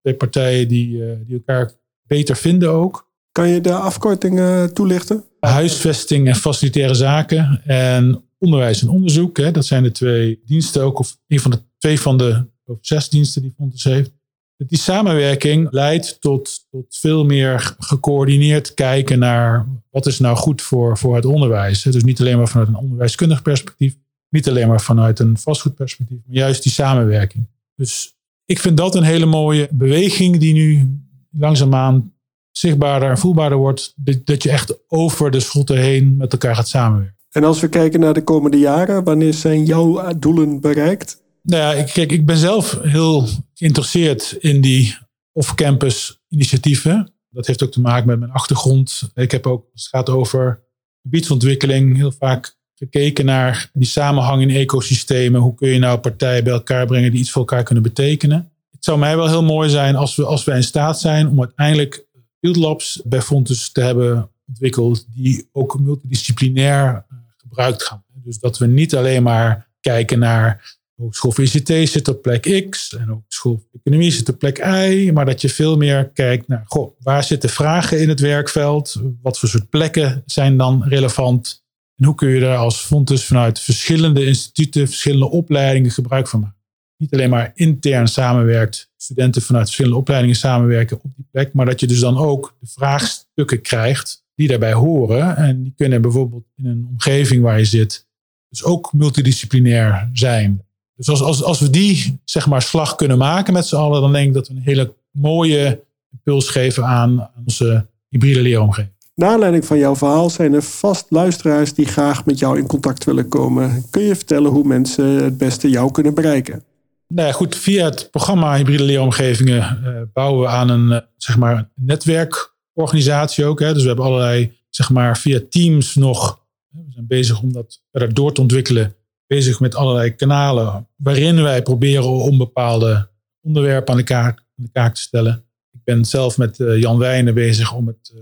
twee 0.00 0.14
partijen 0.14 0.68
die, 0.68 1.04
eh, 1.04 1.12
die 1.26 1.36
elkaar 1.36 1.72
beter 2.06 2.36
vinden 2.36 2.70
ook. 2.70 3.10
Kan 3.32 3.48
je 3.48 3.60
de 3.60 3.74
afkortingen 3.74 4.74
toelichten? 4.74 5.24
Huisvesting 5.40 6.28
en 6.28 6.34
facilitaire 6.34 6.94
zaken 6.94 7.60
en 7.64 8.22
onderwijs 8.38 8.82
en 8.82 8.88
onderzoek. 8.88 9.36
Hè, 9.36 9.50
dat 9.50 9.66
zijn 9.66 9.82
de 9.82 9.92
twee 9.92 10.42
diensten 10.46 10.82
ook, 10.82 10.98
of 10.98 11.18
een 11.28 11.40
van 11.40 11.50
de 11.50 11.58
twee 11.78 12.00
van 12.00 12.16
de 12.16 12.44
zes 12.80 13.08
diensten 13.08 13.42
die 13.42 13.54
Fontes 13.56 13.84
heeft. 13.84 14.12
Die 14.56 14.78
samenwerking 14.78 15.68
leidt 15.70 16.20
tot, 16.20 16.66
tot 16.70 16.86
veel 16.88 17.24
meer 17.24 17.76
gecoördineerd 17.78 18.74
kijken 18.74 19.18
naar 19.18 19.66
wat 19.90 20.06
is 20.06 20.18
nou 20.18 20.36
goed 20.36 20.62
voor, 20.62 20.98
voor 20.98 21.14
het 21.14 21.24
onderwijs. 21.24 21.82
Dus 21.82 22.04
niet 22.04 22.20
alleen 22.20 22.36
maar 22.36 22.48
vanuit 22.48 22.68
een 22.68 22.76
onderwijskundig 22.76 23.42
perspectief, 23.42 23.96
niet 24.28 24.48
alleen 24.48 24.68
maar 24.68 24.80
vanuit 24.80 25.18
een 25.18 25.38
vastgoedperspectief, 25.38 26.18
maar 26.26 26.36
juist 26.36 26.62
die 26.62 26.72
samenwerking. 26.72 27.46
Dus 27.76 28.14
ik 28.44 28.58
vind 28.58 28.76
dat 28.76 28.94
een 28.94 29.02
hele 29.02 29.26
mooie 29.26 29.68
beweging 29.70 30.38
die 30.38 30.52
nu 30.52 31.00
langzaamaan 31.30 32.12
zichtbaarder 32.50 33.10
en 33.10 33.18
voelbaarder 33.18 33.58
wordt. 33.58 33.94
Dat 34.24 34.42
je 34.42 34.50
echt 34.50 34.78
over 34.88 35.30
de 35.30 35.40
schotten 35.40 35.78
heen 35.78 36.16
met 36.16 36.32
elkaar 36.32 36.54
gaat 36.54 36.68
samenwerken. 36.68 37.16
En 37.30 37.44
als 37.44 37.60
we 37.60 37.68
kijken 37.68 38.00
naar 38.00 38.14
de 38.14 38.24
komende 38.24 38.58
jaren, 38.58 39.04
wanneer 39.04 39.34
zijn 39.34 39.64
jouw 39.64 40.12
doelen 40.18 40.60
bereikt? 40.60 41.22
Nou 41.42 41.62
ja, 41.62 41.72
ik, 41.72 41.86
kijk, 41.92 42.12
ik 42.12 42.26
ben 42.26 42.36
zelf 42.36 42.78
heel 42.82 43.28
geïnteresseerd 43.54 44.36
in 44.38 44.60
die 44.60 44.96
off-campus 45.32 46.20
initiatieven. 46.28 47.12
Dat 47.30 47.46
heeft 47.46 47.62
ook 47.62 47.72
te 47.72 47.80
maken 47.80 48.06
met 48.06 48.18
mijn 48.18 48.30
achtergrond. 48.30 49.10
Ik 49.14 49.30
heb 49.30 49.46
ook, 49.46 49.66
als 49.72 49.82
het 49.82 49.90
gaat 49.90 50.08
over 50.08 50.62
gebiedsontwikkeling, 51.02 51.96
heel 51.96 52.12
vaak 52.12 52.56
gekeken 52.74 53.24
naar 53.24 53.70
die 53.72 53.86
samenhang 53.86 54.42
in 54.42 54.50
ecosystemen. 54.50 55.40
Hoe 55.40 55.54
kun 55.54 55.68
je 55.68 55.78
nou 55.78 55.98
partijen 55.98 56.44
bij 56.44 56.52
elkaar 56.52 56.86
brengen 56.86 57.10
die 57.10 57.20
iets 57.20 57.30
voor 57.30 57.40
elkaar 57.40 57.62
kunnen 57.62 57.82
betekenen? 57.82 58.50
Het 58.70 58.84
zou 58.84 58.98
mij 58.98 59.16
wel 59.16 59.28
heel 59.28 59.42
mooi 59.42 59.68
zijn 59.68 59.96
als 59.96 60.16
we, 60.16 60.24
als 60.24 60.44
we 60.44 60.52
in 60.52 60.62
staat 60.62 61.00
zijn 61.00 61.28
om 61.28 61.38
uiteindelijk 61.38 62.06
field 62.40 62.56
labs 62.56 63.00
bij 63.04 63.22
Fontes 63.22 63.72
te 63.72 63.80
hebben 63.80 64.30
ontwikkeld 64.48 65.06
die 65.14 65.48
ook 65.52 65.80
multidisciplinair 65.80 66.86
eh, 66.86 67.16
gebruikt 67.36 67.82
gaan. 67.82 68.04
Dus 68.24 68.38
dat 68.38 68.58
we 68.58 68.66
niet 68.66 68.96
alleen 68.96 69.22
maar 69.22 69.68
kijken 69.80 70.18
naar 70.18 70.76
Hogeschool 71.02 71.32
VCT 71.32 71.88
zit 71.88 72.08
op 72.08 72.22
plek 72.22 72.66
X 72.70 72.96
en 72.96 73.08
Hogeschool 73.08 73.68
Economie 73.72 74.10
zit 74.10 74.28
op 74.28 74.38
plek 74.38 74.58
Y. 74.58 75.10
Maar 75.14 75.24
dat 75.24 75.40
je 75.40 75.48
veel 75.48 75.76
meer 75.76 76.10
kijkt 76.10 76.48
naar, 76.48 76.62
goh, 76.66 76.94
waar 76.98 77.24
zitten 77.24 77.50
vragen 77.50 78.00
in 78.00 78.08
het 78.08 78.20
werkveld? 78.20 79.02
Wat 79.22 79.38
voor 79.38 79.48
soort 79.48 79.68
plekken 79.68 80.22
zijn 80.26 80.56
dan 80.56 80.84
relevant? 80.84 81.64
En 81.96 82.04
hoe 82.04 82.14
kun 82.14 82.28
je 82.28 82.40
daar 82.40 82.56
als 82.56 82.80
Fontes 82.80 83.24
vanuit 83.24 83.60
verschillende 83.60 84.26
instituten, 84.26 84.86
verschillende 84.86 85.30
opleidingen 85.30 85.90
gebruik 85.90 86.28
van 86.28 86.40
maken? 86.40 86.60
Niet 86.96 87.12
alleen 87.12 87.30
maar 87.30 87.52
intern 87.54 88.08
samenwerkt, 88.08 88.90
studenten 88.96 89.42
vanuit 89.42 89.64
verschillende 89.64 89.98
opleidingen 89.98 90.36
samenwerken 90.36 90.96
op 90.96 91.10
die 91.16 91.26
plek, 91.30 91.52
maar 91.52 91.66
dat 91.66 91.80
je 91.80 91.86
dus 91.86 92.00
dan 92.00 92.18
ook 92.18 92.56
de 92.60 92.66
vraagstukken 92.66 93.60
krijgt 93.60 94.24
die 94.34 94.48
daarbij 94.48 94.72
horen. 94.72 95.36
En 95.36 95.62
die 95.62 95.72
kunnen 95.76 96.02
bijvoorbeeld 96.02 96.44
in 96.56 96.66
een 96.66 96.86
omgeving 96.90 97.42
waar 97.42 97.58
je 97.58 97.64
zit, 97.64 98.06
dus 98.48 98.64
ook 98.64 98.92
multidisciplinair 98.92 100.10
zijn. 100.12 100.64
Dus 101.02 101.10
als, 101.10 101.22
als, 101.22 101.42
als 101.42 101.60
we 101.60 101.70
die 101.70 102.20
zeg 102.24 102.46
maar, 102.46 102.62
slag 102.62 102.94
kunnen 102.94 103.18
maken 103.18 103.52
met 103.52 103.66
z'n 103.66 103.76
allen, 103.76 104.00
dan 104.00 104.12
denk 104.12 104.26
ik 104.26 104.34
dat 104.34 104.48
we 104.48 104.54
een 104.54 104.62
hele 104.62 104.94
mooie 105.10 105.84
impuls 106.12 106.48
geven 106.48 106.84
aan 106.84 107.30
onze 107.46 107.86
hybride 108.08 108.40
leeromgeving. 108.40 108.92
Naar 109.14 109.30
aanleiding 109.30 109.64
van 109.64 109.78
jouw 109.78 109.96
verhaal 109.96 110.30
zijn 110.30 110.54
er 110.54 110.62
vast 110.62 111.06
luisteraars 111.08 111.74
die 111.74 111.86
graag 111.86 112.24
met 112.24 112.38
jou 112.38 112.58
in 112.58 112.66
contact 112.66 113.04
willen 113.04 113.28
komen. 113.28 113.84
Kun 113.90 114.02
je 114.02 114.16
vertellen 114.16 114.50
hoe 114.50 114.64
mensen 114.64 115.04
het 115.04 115.38
beste 115.38 115.70
jou 115.70 115.90
kunnen 115.90 116.14
bereiken? 116.14 116.62
Nou 117.08 117.28
ja, 117.28 117.34
goed, 117.34 117.56
via 117.56 117.84
het 117.84 118.08
programma 118.10 118.56
Hybride 118.56 118.82
Leeromgevingen 118.82 119.80
uh, 119.84 120.00
bouwen 120.12 120.40
we 120.40 120.48
aan 120.48 120.68
een 120.68 120.90
uh, 120.90 120.98
zeg 121.16 121.38
maar 121.38 121.68
netwerkorganisatie 121.74 123.44
ook. 123.44 123.60
Hè. 123.60 123.72
Dus 123.72 123.82
we 123.82 123.88
hebben 123.88 124.06
allerlei, 124.06 124.52
zeg 124.70 124.90
maar, 124.90 125.18
via 125.18 125.40
Teams 125.48 125.94
nog. 125.94 126.40
We 126.68 126.92
zijn 126.92 127.06
bezig 127.06 127.42
om 127.42 127.52
dat 127.52 127.80
verder 127.90 128.14
door 128.14 128.32
te 128.32 128.40
ontwikkelen 128.40 128.94
bezig 129.34 129.60
met 129.60 129.74
allerlei 129.74 130.14
kanalen 130.14 130.88
waarin 130.96 131.42
wij 131.42 131.62
proberen 131.62 132.08
om 132.08 132.38
bepaalde 132.38 133.08
onderwerpen 133.40 133.92
aan 133.92 134.00
de 134.00 134.70
kaak, 134.72 134.94
te 134.94 135.00
stellen. 135.00 135.44
Ik 135.72 135.80
ben 135.84 136.04
zelf 136.04 136.38
met 136.38 136.58
uh, 136.58 136.80
Jan 136.80 136.98
Wijnen 136.98 137.34
bezig 137.34 137.74
om 137.74 137.86
het 137.86 138.12
uh, 138.14 138.20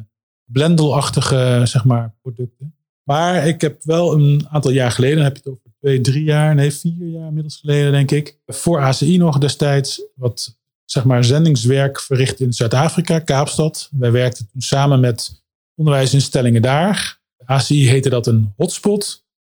blendelachtige 0.45 1.61
zeg 1.63 1.85
maar 1.85 2.15
producten. 2.21 2.75
Maar 3.03 3.47
ik 3.47 3.61
heb 3.61 3.83
wel 3.83 4.13
een 4.13 4.47
aantal 4.49 4.71
jaar 4.71 4.91
geleden, 4.91 5.23
heb 5.23 5.35
je 5.35 5.41
het 5.43 5.51
over 5.51 5.71
twee, 5.79 6.01
drie 6.01 6.23
jaar, 6.23 6.55
nee 6.55 6.73
vier 6.73 7.07
jaar 7.07 7.27
inmiddels 7.27 7.57
geleden 7.57 7.91
denk 7.91 8.11
ik. 8.11 8.37
Voor 8.45 8.79
ACI 8.79 9.17
nog 9.17 9.37
destijds 9.37 10.01
wat 10.15 10.57
zeg 10.85 11.03
maar, 11.03 11.23
zendingswerk 11.23 11.99
verricht 11.99 12.39
in 12.39 12.53
Zuid-Afrika, 12.53 13.19
Kaapstad. 13.19 13.89
Wij 13.91 14.11
werkten 14.11 14.47
toen 14.51 14.61
samen 14.61 14.99
met 14.99 15.43
onderwijsinstellingen 15.75 16.61
daar. 16.61 17.19
ACI 17.45 17.87
heette 17.87 18.09
dat 18.09 18.27
een 18.27 18.53
hotspot. 18.57 18.99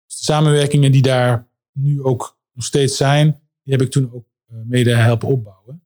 Dus 0.06 0.18
de 0.18 0.24
samenwerkingen 0.24 0.92
die 0.92 1.02
daar 1.02 1.48
nu 1.74 2.04
ook 2.04 2.38
nog 2.54 2.66
steeds 2.66 2.98
zijn, 2.98 3.40
die 3.64 3.74
heb 3.74 3.82
ik 3.82 3.92
toen 3.92 4.10
ook 4.14 4.26
eh, 4.48 4.56
mede 4.66 4.96
helpen 4.96 5.28
opbouwen. 5.28 5.84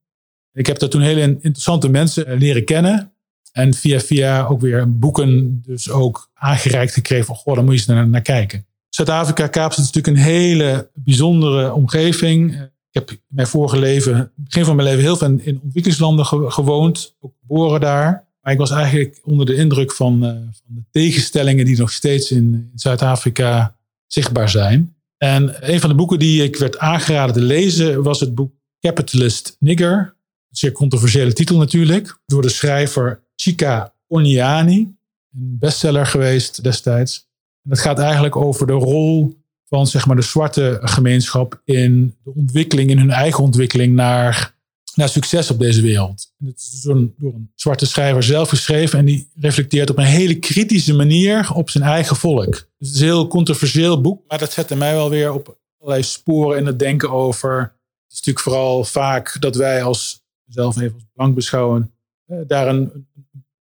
Ik 0.52 0.66
heb 0.66 0.78
daar 0.78 0.88
toen 0.88 1.00
hele 1.00 1.20
interessante 1.20 1.88
mensen 1.88 2.26
eh, 2.26 2.38
leren 2.38 2.64
kennen. 2.64 3.12
En 3.52 3.74
via 3.74 4.00
via 4.00 4.46
ook 4.46 4.60
weer 4.60 4.98
boeken 4.98 5.60
dus 5.62 5.90
ook 5.90 6.30
aangereikt 6.34 6.92
gekregen 6.92 7.26
van, 7.26 7.34
goh, 7.34 7.54
daar 7.54 7.64
moet 7.64 7.72
je 7.72 7.78
eens 7.78 7.88
naar, 7.88 8.08
naar 8.08 8.22
kijken. 8.22 8.66
Zuid-Afrika, 8.88 9.46
Kaapstad 9.46 9.84
is 9.84 9.92
natuurlijk 9.92 10.16
een 10.16 10.32
hele 10.32 10.90
bijzondere 10.94 11.72
omgeving 11.72 12.70
heb 12.96 13.10
in 13.10 13.20
mijn 13.28 13.46
vorige 13.46 13.78
leven, 13.78 14.32
begin 14.34 14.64
van 14.64 14.76
mijn 14.76 14.88
leven, 14.88 15.02
heel 15.02 15.16
veel 15.16 15.28
in 15.28 15.60
ontwikkelingslanden 15.62 16.26
gewoond, 16.52 17.16
ook 17.20 17.34
geboren 17.40 17.80
daar. 17.80 18.26
Maar 18.40 18.52
ik 18.52 18.58
was 18.58 18.70
eigenlijk 18.70 19.20
onder 19.24 19.46
de 19.46 19.54
indruk 19.54 19.92
van, 19.92 20.24
uh, 20.24 20.30
van 20.30 20.74
de 20.74 20.84
tegenstellingen 20.90 21.64
die 21.64 21.78
nog 21.78 21.92
steeds 21.92 22.30
in, 22.30 22.38
in 22.52 22.70
Zuid-Afrika 22.74 23.76
zichtbaar 24.06 24.48
zijn. 24.48 24.96
En 25.16 25.72
een 25.72 25.80
van 25.80 25.88
de 25.88 25.96
boeken 25.96 26.18
die 26.18 26.42
ik 26.42 26.56
werd 26.56 26.78
aangeraden 26.78 27.34
te 27.34 27.40
lezen 27.40 28.02
was 28.02 28.20
het 28.20 28.34
boek 28.34 28.52
Capitalist 28.80 29.56
Nigger. 29.58 29.98
Een 29.98 30.56
zeer 30.56 30.72
controversiële 30.72 31.32
titel 31.32 31.56
natuurlijk. 31.56 32.18
Door 32.26 32.42
de 32.42 32.48
schrijver 32.48 33.22
Chika 33.36 33.94
Oniani. 34.08 34.96
Een 35.34 35.56
bestseller 35.58 36.06
geweest 36.06 36.62
destijds. 36.62 37.28
En 37.64 37.70
het 37.70 37.80
gaat 37.80 37.98
eigenlijk 37.98 38.36
over 38.36 38.66
de 38.66 38.72
rol 38.72 39.36
van 39.68 39.86
zeg 39.86 40.06
maar, 40.06 40.16
de 40.16 40.22
zwarte 40.22 40.78
gemeenschap 40.82 41.60
in 41.64 42.16
de 42.24 42.32
ontwikkeling, 42.34 42.90
in 42.90 42.98
hun 42.98 43.10
eigen 43.10 43.44
ontwikkeling 43.44 43.94
naar, 43.94 44.54
naar 44.94 45.08
succes 45.08 45.50
op 45.50 45.58
deze 45.58 45.80
wereld. 45.80 46.32
En 46.38 46.46
het 46.46 46.58
is 46.58 46.80
door 46.80 46.96
een, 46.96 47.14
door 47.18 47.34
een 47.34 47.50
zwarte 47.54 47.86
schrijver 47.86 48.22
zelf 48.22 48.48
geschreven 48.48 48.98
en 48.98 49.04
die 49.04 49.30
reflecteert 49.34 49.90
op 49.90 49.98
een 49.98 50.04
hele 50.04 50.38
kritische 50.38 50.94
manier 50.94 51.52
op 51.54 51.70
zijn 51.70 51.84
eigen 51.84 52.16
volk. 52.16 52.52
Dus 52.52 52.88
het 52.88 52.96
is 52.96 53.00
een 53.00 53.06
heel 53.06 53.26
controversieel 53.26 54.00
boek, 54.00 54.22
maar 54.28 54.38
dat 54.38 54.52
zette 54.52 54.76
mij 54.76 54.94
wel 54.94 55.10
weer 55.10 55.32
op 55.32 55.58
allerlei 55.78 56.02
sporen 56.02 56.58
in 56.58 56.66
het 56.66 56.78
denken 56.78 57.10
over. 57.10 57.58
Het 57.60 58.12
is 58.12 58.16
natuurlijk 58.16 58.44
vooral 58.44 58.84
vaak 58.84 59.36
dat 59.40 59.56
wij 59.56 59.82
als 59.82 60.24
zelf 60.46 60.80
even 60.80 60.94
als 60.94 61.04
blank 61.12 61.34
beschouwen, 61.34 61.92
eh, 62.26 62.38
daar 62.46 62.68
een 62.68 63.06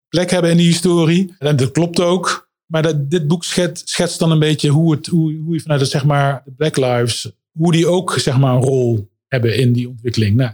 plek 0.08 0.30
hebben 0.30 0.52
in 0.52 0.58
die 0.58 0.68
historie. 0.68 1.36
En 1.40 1.56
dat 1.56 1.72
klopt 1.72 2.00
ook. 2.00 2.52
Maar 2.74 2.82
dat, 2.82 3.10
dit 3.10 3.28
boek 3.28 3.44
schetst, 3.44 3.90
schetst 3.90 4.20
dan 4.20 4.32
een 4.32 4.40
beetje 4.40 4.70
hoe, 4.70 4.96
het, 4.96 5.08
hoe, 5.08 5.36
hoe 5.36 5.54
je 5.54 5.62
vanuit 5.62 5.80
de, 5.80 5.86
zeg 5.86 6.06
maar, 6.06 6.42
de 6.46 6.52
Black 6.52 6.78
Lives, 6.78 7.32
hoe 7.52 7.72
die 7.72 7.88
ook 7.88 8.20
zeg 8.20 8.38
maar, 8.38 8.56
een 8.56 8.62
rol 8.62 9.10
hebben 9.28 9.58
in 9.58 9.74
die 9.74 9.90
ontwikkeling. 9.90 10.36
Nou, 10.36 10.52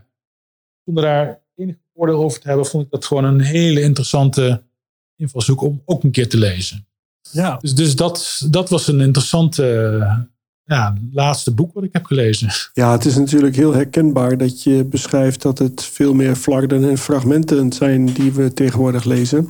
zonder 0.85 1.03
daar 1.03 1.41
enig 1.55 1.75
oordeel 1.93 2.23
over 2.23 2.39
te 2.39 2.47
hebben, 2.47 2.65
vond 2.65 2.85
ik 2.85 2.91
dat 2.91 3.05
gewoon 3.05 3.23
een 3.23 3.41
hele 3.41 3.81
interessante 3.81 4.63
invalshoek 5.15 5.61
om 5.61 5.81
ook 5.85 6.03
een 6.03 6.11
keer 6.11 6.29
te 6.29 6.37
lezen. 6.37 6.87
Ja. 7.31 7.57
Dus, 7.57 7.75
dus 7.75 7.95
dat, 7.95 8.45
dat 8.49 8.69
was 8.69 8.87
een 8.87 8.99
interessante 8.99 9.63
ja, 10.63 10.97
laatste 11.11 11.53
boek 11.53 11.73
wat 11.73 11.83
ik 11.83 11.93
heb 11.93 12.05
gelezen. 12.05 12.49
Ja, 12.73 12.91
het 12.91 13.05
is 13.05 13.15
natuurlijk 13.15 13.55
heel 13.55 13.73
herkenbaar 13.73 14.37
dat 14.37 14.63
je 14.63 14.85
beschrijft 14.85 15.41
dat 15.41 15.57
het 15.57 15.83
veel 15.83 16.13
meer 16.13 16.35
flarden 16.35 16.89
en 16.89 16.97
fragmenten 16.97 17.71
zijn 17.71 18.05
die 18.05 18.31
we 18.31 18.53
tegenwoordig 18.53 19.03
lezen. 19.03 19.49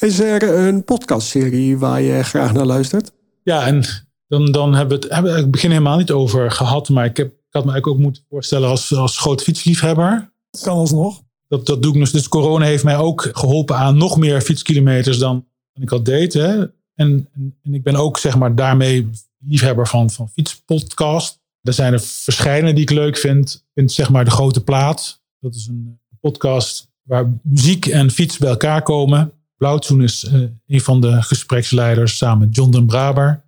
Is 0.00 0.20
er 0.20 0.66
een 0.66 0.84
podcastserie 0.84 1.78
waar 1.78 2.00
je 2.00 2.22
graag 2.22 2.52
naar 2.52 2.66
luistert? 2.66 3.12
Ja, 3.42 3.66
en 3.66 3.84
dan, 4.28 4.52
dan 4.52 4.74
hebben 4.74 4.98
we 4.98 5.04
het, 5.04 5.14
hebben 5.14 5.36
het 5.36 5.50
begin 5.50 5.70
helemaal 5.70 5.98
niet 5.98 6.10
over 6.10 6.50
gehad. 6.50 6.88
Maar 6.88 7.04
ik, 7.04 7.16
heb, 7.16 7.26
ik 7.26 7.32
had 7.50 7.64
me 7.64 7.70
eigenlijk 7.70 7.86
ook 7.86 8.04
moeten 8.04 8.22
voorstellen 8.28 8.68
als, 8.68 8.94
als 8.94 9.18
groot 9.18 9.42
fietsliefhebber. 9.42 10.32
Kan 10.60 10.76
alsnog. 10.76 11.22
Dat, 11.48 11.66
dat 11.66 11.82
doe 11.82 11.92
ik 11.92 11.98
dus. 11.98 12.10
Dus 12.10 12.28
corona 12.28 12.64
heeft 12.64 12.84
mij 12.84 12.96
ook 12.96 13.28
geholpen 13.32 13.76
aan 13.76 13.96
nog 13.96 14.16
meer 14.16 14.40
fietskilometers 14.40 15.18
dan, 15.18 15.46
dan 15.72 15.82
ik 15.82 15.92
al 15.92 16.02
deed. 16.02 16.32
Hè. 16.32 16.58
En, 16.94 17.28
en, 17.34 17.56
en 17.62 17.74
ik 17.74 17.82
ben 17.82 17.96
ook 17.96 18.18
zeg 18.18 18.36
maar 18.36 18.54
daarmee 18.54 19.10
liefhebber 19.38 19.86
van, 19.86 20.10
van 20.10 20.28
fietspodcast. 20.28 21.40
Er 21.62 21.72
zijn 21.72 21.92
er 21.92 22.00
verschillende 22.00 22.72
die 22.72 22.82
ik 22.82 22.90
leuk 22.90 23.16
vind. 23.16 23.54
Ik 23.54 23.70
vind 23.74 23.92
zeg 23.92 24.10
maar 24.10 24.24
De 24.24 24.30
Grote 24.30 24.64
Plaat. 24.64 25.22
Dat 25.40 25.54
is 25.54 25.66
een 25.66 26.00
podcast 26.20 26.88
waar 27.02 27.40
muziek 27.42 27.86
en 27.86 28.10
fiets 28.10 28.38
bij 28.38 28.50
elkaar 28.50 28.82
komen. 28.82 29.32
Blauwtsoen 29.58 30.02
is 30.02 30.24
uh, 30.24 30.42
een 30.66 30.80
van 30.80 31.00
de 31.00 31.22
gespreksleiders 31.22 32.16
samen 32.16 32.38
met 32.38 32.56
John 32.56 32.70
den 32.70 32.86
Braber. 32.86 33.44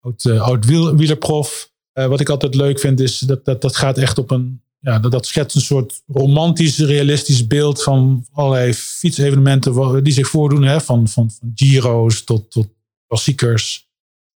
Oud, 0.00 0.24
uh, 0.24 0.40
oud 0.40 0.64
wiel, 0.64 0.96
wielerprof. 0.96 1.70
Uh, 1.94 2.06
wat 2.06 2.20
ik 2.20 2.28
altijd 2.28 2.54
leuk 2.54 2.80
vind 2.80 3.00
is 3.00 3.18
dat 3.18 3.44
dat, 3.44 3.60
dat 3.60 3.76
gaat 3.76 3.98
echt 3.98 4.18
op 4.18 4.30
een... 4.30 4.60
Ja, 4.78 4.98
dat, 4.98 5.12
dat 5.12 5.26
schetst 5.26 5.56
een 5.56 5.62
soort 5.62 6.02
romantisch, 6.06 6.78
realistisch 6.78 7.46
beeld 7.46 7.82
van 7.82 8.26
allerlei 8.32 8.74
fietsevenementen 8.74 10.04
die 10.04 10.12
zich 10.12 10.28
voordoen. 10.28 10.62
Hè? 10.62 10.80
Van, 10.80 11.08
van, 11.08 11.30
van 11.30 11.52
Giro's 11.54 12.24
tot, 12.24 12.50
tot 12.50 12.68
klassiekers. 13.06 13.90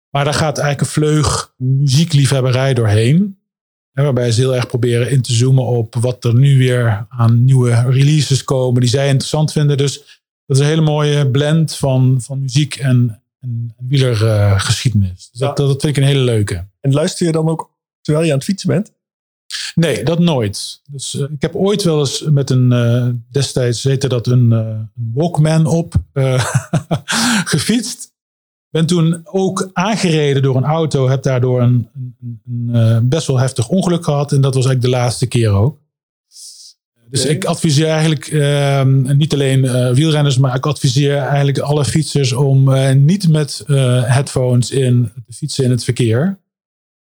Maar 0.09 0.23
daar 0.23 0.33
gaat 0.33 0.57
eigenlijk 0.57 0.79
een 0.81 1.03
vleug 1.03 1.53
muziekliefhebberij 1.57 2.73
doorheen. 2.73 3.37
Waarbij 3.91 4.31
ze 4.31 4.39
heel 4.39 4.55
erg 4.55 4.67
proberen 4.67 5.11
in 5.11 5.21
te 5.21 5.33
zoomen 5.33 5.63
op 5.63 5.95
wat 5.95 6.23
er 6.23 6.35
nu 6.35 6.57
weer 6.57 7.05
aan 7.09 7.45
nieuwe 7.45 7.83
releases 7.89 8.43
komen 8.43 8.81
die 8.81 8.89
zij 8.89 9.07
interessant 9.07 9.51
vinden. 9.51 9.77
Dus 9.77 10.12
dat 10.45 10.57
is 10.57 10.63
een 10.63 10.69
hele 10.69 10.81
mooie 10.81 11.29
blend 11.29 11.75
van, 11.75 12.21
van 12.21 12.39
muziek 12.39 12.75
en, 12.75 13.21
en 13.39 13.75
wielergeschiedenis. 13.87 15.29
Dus 15.31 15.39
dat, 15.39 15.57
dat 15.57 15.81
vind 15.81 15.97
ik 15.97 16.03
een 16.03 16.09
hele 16.09 16.23
leuke. 16.23 16.67
En 16.79 16.93
luister 16.93 17.25
je 17.25 17.31
dan 17.31 17.49
ook 17.49 17.71
terwijl 18.01 18.25
je 18.25 18.31
aan 18.31 18.37
het 18.37 18.47
fietsen 18.47 18.69
bent? 18.69 18.91
Nee, 19.75 20.03
dat 20.03 20.19
nooit. 20.19 20.81
Dus 20.89 21.13
uh, 21.13 21.21
ik 21.21 21.41
heb 21.41 21.55
ooit 21.55 21.83
wel 21.83 21.99
eens 21.99 22.21
met 22.21 22.49
een, 22.49 22.71
uh, 22.71 23.07
destijds 23.29 23.83
heette 23.83 24.07
dat 24.07 24.27
een, 24.27 24.51
uh, 24.51 24.79
Walkman 25.13 25.65
op, 25.65 25.93
gefietst 27.53 28.13
ben 28.69 28.85
toen 28.85 29.21
ook 29.23 29.69
aangereden 29.73 30.41
door 30.41 30.55
een 30.55 30.63
auto. 30.63 31.09
Heb 31.09 31.23
daardoor 31.23 31.61
een, 31.61 31.89
een, 31.95 32.39
een, 32.45 32.75
een, 32.75 33.09
best 33.09 33.27
wel 33.27 33.39
heftig 33.39 33.67
ongeluk 33.67 34.03
gehad. 34.03 34.31
En 34.31 34.41
dat 34.41 34.55
was 34.55 34.65
eigenlijk 34.65 34.93
de 34.93 35.01
laatste 35.01 35.27
keer 35.27 35.49
ook. 35.49 35.77
Dus 37.13 37.25
ik 37.25 37.45
adviseer 37.45 37.87
eigenlijk 37.87 38.31
uh, 38.31 38.83
niet 39.15 39.33
alleen 39.33 39.63
uh, 39.63 39.91
wielrenners, 39.91 40.37
maar 40.37 40.55
ik 40.55 40.65
adviseer 40.65 41.17
eigenlijk 41.17 41.59
alle 41.59 41.85
fietsers 41.85 42.33
om 42.33 42.69
uh, 42.69 42.91
niet 42.91 43.29
met 43.29 43.63
headphones 44.05 44.71
in 44.71 45.11
te 45.25 45.33
fietsen 45.33 45.63
in 45.63 45.71
het 45.71 45.83
verkeer. 45.83 46.39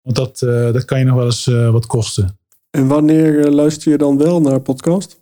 Want 0.03 0.17
dat, 0.17 0.39
dat 0.73 0.85
kan 0.85 0.99
je 0.99 1.05
nog 1.05 1.17
wel 1.17 1.25
eens 1.25 1.45
wat 1.45 1.87
kosten. 1.87 2.39
En 2.71 2.87
wanneer 2.87 3.51
luister 3.51 3.91
je 3.91 3.99
dan 3.99 4.19
wel 4.19 4.41
naar 4.41 4.61
podcast? 4.61 5.21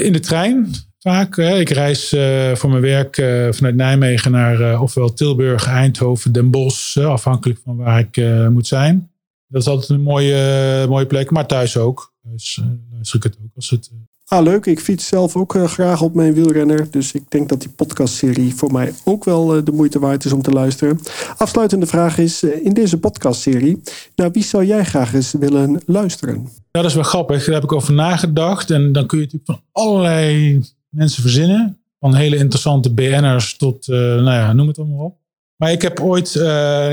in 0.00 0.12
de 0.12 0.20
trein 0.20 0.72
vaak. 0.98 1.36
Ik 1.36 1.68
reis 1.68 2.08
voor 2.54 2.70
mijn 2.70 2.82
werk 2.82 3.14
vanuit 3.50 3.74
Nijmegen 3.74 4.30
naar 4.30 4.80
ofwel 4.80 5.12
Tilburg, 5.12 5.66
Eindhoven, 5.66 6.32
Den 6.32 6.50
Bosch, 6.50 6.96
afhankelijk 6.96 7.60
van 7.64 7.76
waar 7.76 7.98
ik 7.98 8.48
moet 8.50 8.66
zijn. 8.66 9.10
Dat 9.46 9.62
is 9.62 9.68
altijd 9.68 9.88
een 9.88 10.00
mooie, 10.00 10.86
mooie 10.88 11.06
plek, 11.06 11.30
maar 11.30 11.46
thuis 11.46 11.76
ook. 11.76 12.14
Dus 12.22 12.60
luister 12.92 13.16
ik 13.16 13.22
het 13.22 13.38
ook 13.44 13.54
als 13.54 13.70
het. 13.70 13.90
Ah, 14.28 14.42
leuk. 14.42 14.66
Ik 14.66 14.80
fiets 14.80 15.06
zelf 15.06 15.36
ook 15.36 15.58
graag 15.66 16.02
op 16.02 16.14
mijn 16.14 16.34
wielrenner. 16.34 16.90
Dus 16.90 17.12
ik 17.12 17.30
denk 17.30 17.48
dat 17.48 17.60
die 17.60 17.70
podcastserie 17.70 18.54
voor 18.54 18.72
mij 18.72 18.92
ook 19.04 19.24
wel 19.24 19.64
de 19.64 19.72
moeite 19.72 19.98
waard 19.98 20.24
is 20.24 20.32
om 20.32 20.42
te 20.42 20.50
luisteren. 20.50 21.00
Afsluitende 21.36 21.86
vraag 21.86 22.18
is: 22.18 22.42
in 22.42 22.74
deze 22.74 22.98
podcastserie, 22.98 23.80
naar 24.14 24.30
wie 24.30 24.44
zou 24.44 24.64
jij 24.64 24.84
graag 24.84 25.14
eens 25.14 25.32
willen 25.32 25.80
luisteren? 25.86 26.34
Ja, 26.70 26.80
dat 26.80 26.84
is 26.84 26.94
wel 26.94 27.02
grappig. 27.02 27.44
Daar 27.44 27.54
heb 27.54 27.62
ik 27.62 27.72
over 27.72 27.92
nagedacht. 27.92 28.70
En 28.70 28.92
dan 28.92 29.06
kun 29.06 29.18
je 29.18 29.24
natuurlijk 29.24 29.50
van 29.50 29.82
allerlei 29.82 30.60
mensen 30.88 31.22
verzinnen. 31.22 31.78
Van 32.00 32.14
hele 32.14 32.36
interessante 32.36 32.94
BN'ers 32.94 33.56
tot, 33.56 33.86
nou 33.86 34.24
ja, 34.24 34.52
noem 34.52 34.68
het 34.68 34.78
allemaal 34.78 35.04
op. 35.04 35.16
Maar 35.56 35.72
ik 35.72 35.82
heb 35.82 36.00
ooit, 36.00 36.34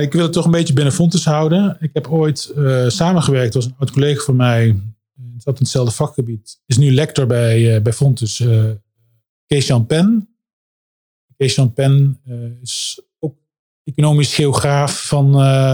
ik 0.01 0.13
wil 0.13 0.23
het 0.23 0.33
toch 0.33 0.45
een 0.45 0.51
beetje 0.51 0.73
binnen 0.73 0.93
houden. 1.23 1.77
Ik 1.79 1.89
heb 1.93 2.07
ooit 2.07 2.53
samengewerkt, 2.87 3.53
was 3.53 3.65
een 3.65 3.75
oud 3.77 3.91
collega 3.91 4.23
van 4.23 4.35
mij, 4.35 4.81
zat 5.37 5.53
in 5.53 5.63
hetzelfde 5.63 5.95
vakgebied. 5.95 6.61
Is 6.65 6.77
nu 6.77 6.93
lector 6.93 7.25
bij, 7.25 7.81
bij 7.81 7.93
Fontes, 7.93 8.43
Kees-Jan 9.45 9.85
Pen. 9.85 10.35
Kees-Jan 11.37 11.73
Pen 11.73 12.19
is 12.61 13.01
ook 13.19 13.35
economisch 13.83 14.35
geograaf 14.35 15.07
van, 15.07 15.31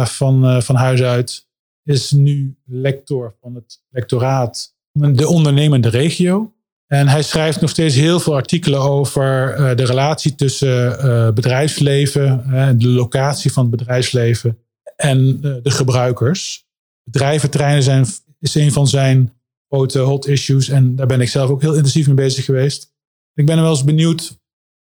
van, 0.08 0.64
van 0.64 0.76
huis 0.76 1.02
uit. 1.02 1.48
Is 1.84 2.12
nu 2.12 2.58
lector 2.66 3.36
van 3.42 3.56
het 3.56 3.82
lectoraat 3.90 4.76
de 4.92 5.28
ondernemende 5.28 5.90
regio. 5.90 6.54
En 6.88 7.08
hij 7.08 7.24
schrijft 7.24 7.62
nog 7.62 7.70
steeds 7.70 7.96
heel 7.96 8.20
veel 8.20 8.36
artikelen 8.36 8.80
over 8.80 9.60
uh, 9.60 9.76
de 9.76 9.86
relatie 9.86 10.36
tussen 10.36 11.06
uh, 11.06 11.32
bedrijfsleven, 11.32 12.44
uh, 12.48 12.70
de 12.76 12.88
locatie 12.88 13.52
van 13.52 13.64
het 13.64 13.72
bedrijfsleven 13.72 14.58
en 14.96 15.42
de 15.42 15.72
gebruikers. 15.72 16.68
Bedrijventreinen 17.04 17.84
zijn, 17.84 18.06
is 18.40 18.56
een 18.56 18.72
van 18.72 18.88
zijn 18.88 19.34
grote 19.70 20.00
hot 20.00 20.28
issues 20.28 20.70
en 20.70 20.96
daar 20.96 21.08
ben 21.08 21.22
ik 21.22 21.30
zelf 21.30 21.50
ook 21.50 21.62
heel 21.62 21.76
intensief 21.76 22.06
mee 22.06 22.16
bezig 22.16 22.46
geweest. 22.46 22.94
Ik 23.34 23.46
ben 23.46 23.62
wel 23.62 23.70
eens 23.70 23.84
benieuwd 23.84 24.40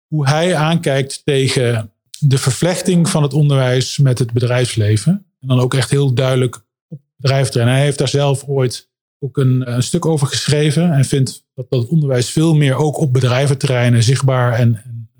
hoe 0.06 0.28
hij 0.28 0.54
aankijkt 0.54 1.24
tegen 1.24 1.92
de 2.18 2.38
vervlechting 2.38 3.08
van 3.08 3.22
het 3.22 3.32
onderwijs 3.32 3.98
met 3.98 4.18
het 4.18 4.32
bedrijfsleven. 4.32 5.12
En 5.40 5.48
dan 5.48 5.60
ook 5.60 5.74
echt 5.74 5.90
heel 5.90 6.14
duidelijk 6.14 6.64
op 6.88 7.00
bedrijventreinen. 7.16 7.74
Hij 7.74 7.84
heeft 7.84 7.98
daar 7.98 8.08
zelf 8.08 8.44
ooit 8.44 8.90
ook 9.18 9.36
een, 9.36 9.82
stuk 9.82 10.06
over 10.06 10.26
geschreven 10.26 10.92
en 10.92 11.04
vindt 11.04 11.44
dat, 11.54 11.66
dat 11.70 11.86
onderwijs 11.86 12.30
veel 12.30 12.54
meer 12.54 12.76
ook 12.76 12.98
op 12.98 13.12
bedrijventerreinen 13.12 14.02
zichtbaar 14.02 14.52
en, 14.52 14.82
en, 14.84 15.10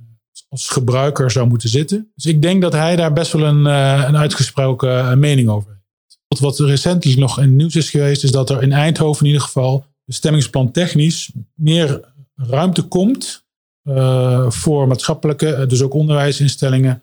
als 0.48 0.68
gebruiker 0.68 1.30
zou 1.30 1.48
moeten 1.48 1.68
zitten. 1.68 2.12
Dus 2.14 2.26
ik 2.26 2.42
denk 2.42 2.62
dat 2.62 2.72
hij 2.72 2.96
daar 2.96 3.12
best 3.12 3.32
wel 3.32 3.44
een, 3.44 3.66
eh, 3.66 4.04
een 4.08 4.16
uitgesproken 4.16 4.98
eh, 4.98 5.14
mening 5.14 5.48
over 5.48 5.68
heeft. 5.68 5.75
Wat, 6.28 6.58
recentelijk 6.58 7.18
nog 7.18 7.38
in 7.38 7.44
het 7.44 7.52
nieuws 7.52 7.74
is 7.76 7.90
geweest, 7.90 8.24
is 8.24 8.30
dat 8.30 8.50
er 8.50 8.62
in 8.62 8.72
Eindhoven 8.72 9.20
in 9.20 9.26
ieder 9.26 9.46
geval 9.46 9.86
bestemmingsplan 10.04 10.70
technisch 10.70 11.32
meer 11.54 12.00
ruimte 12.34 12.82
komt 12.82 13.44
uh, 13.84 14.50
voor 14.50 14.88
maatschappelijke, 14.88 15.64
dus 15.68 15.82
ook 15.82 15.94
onderwijsinstellingen, 15.94 17.02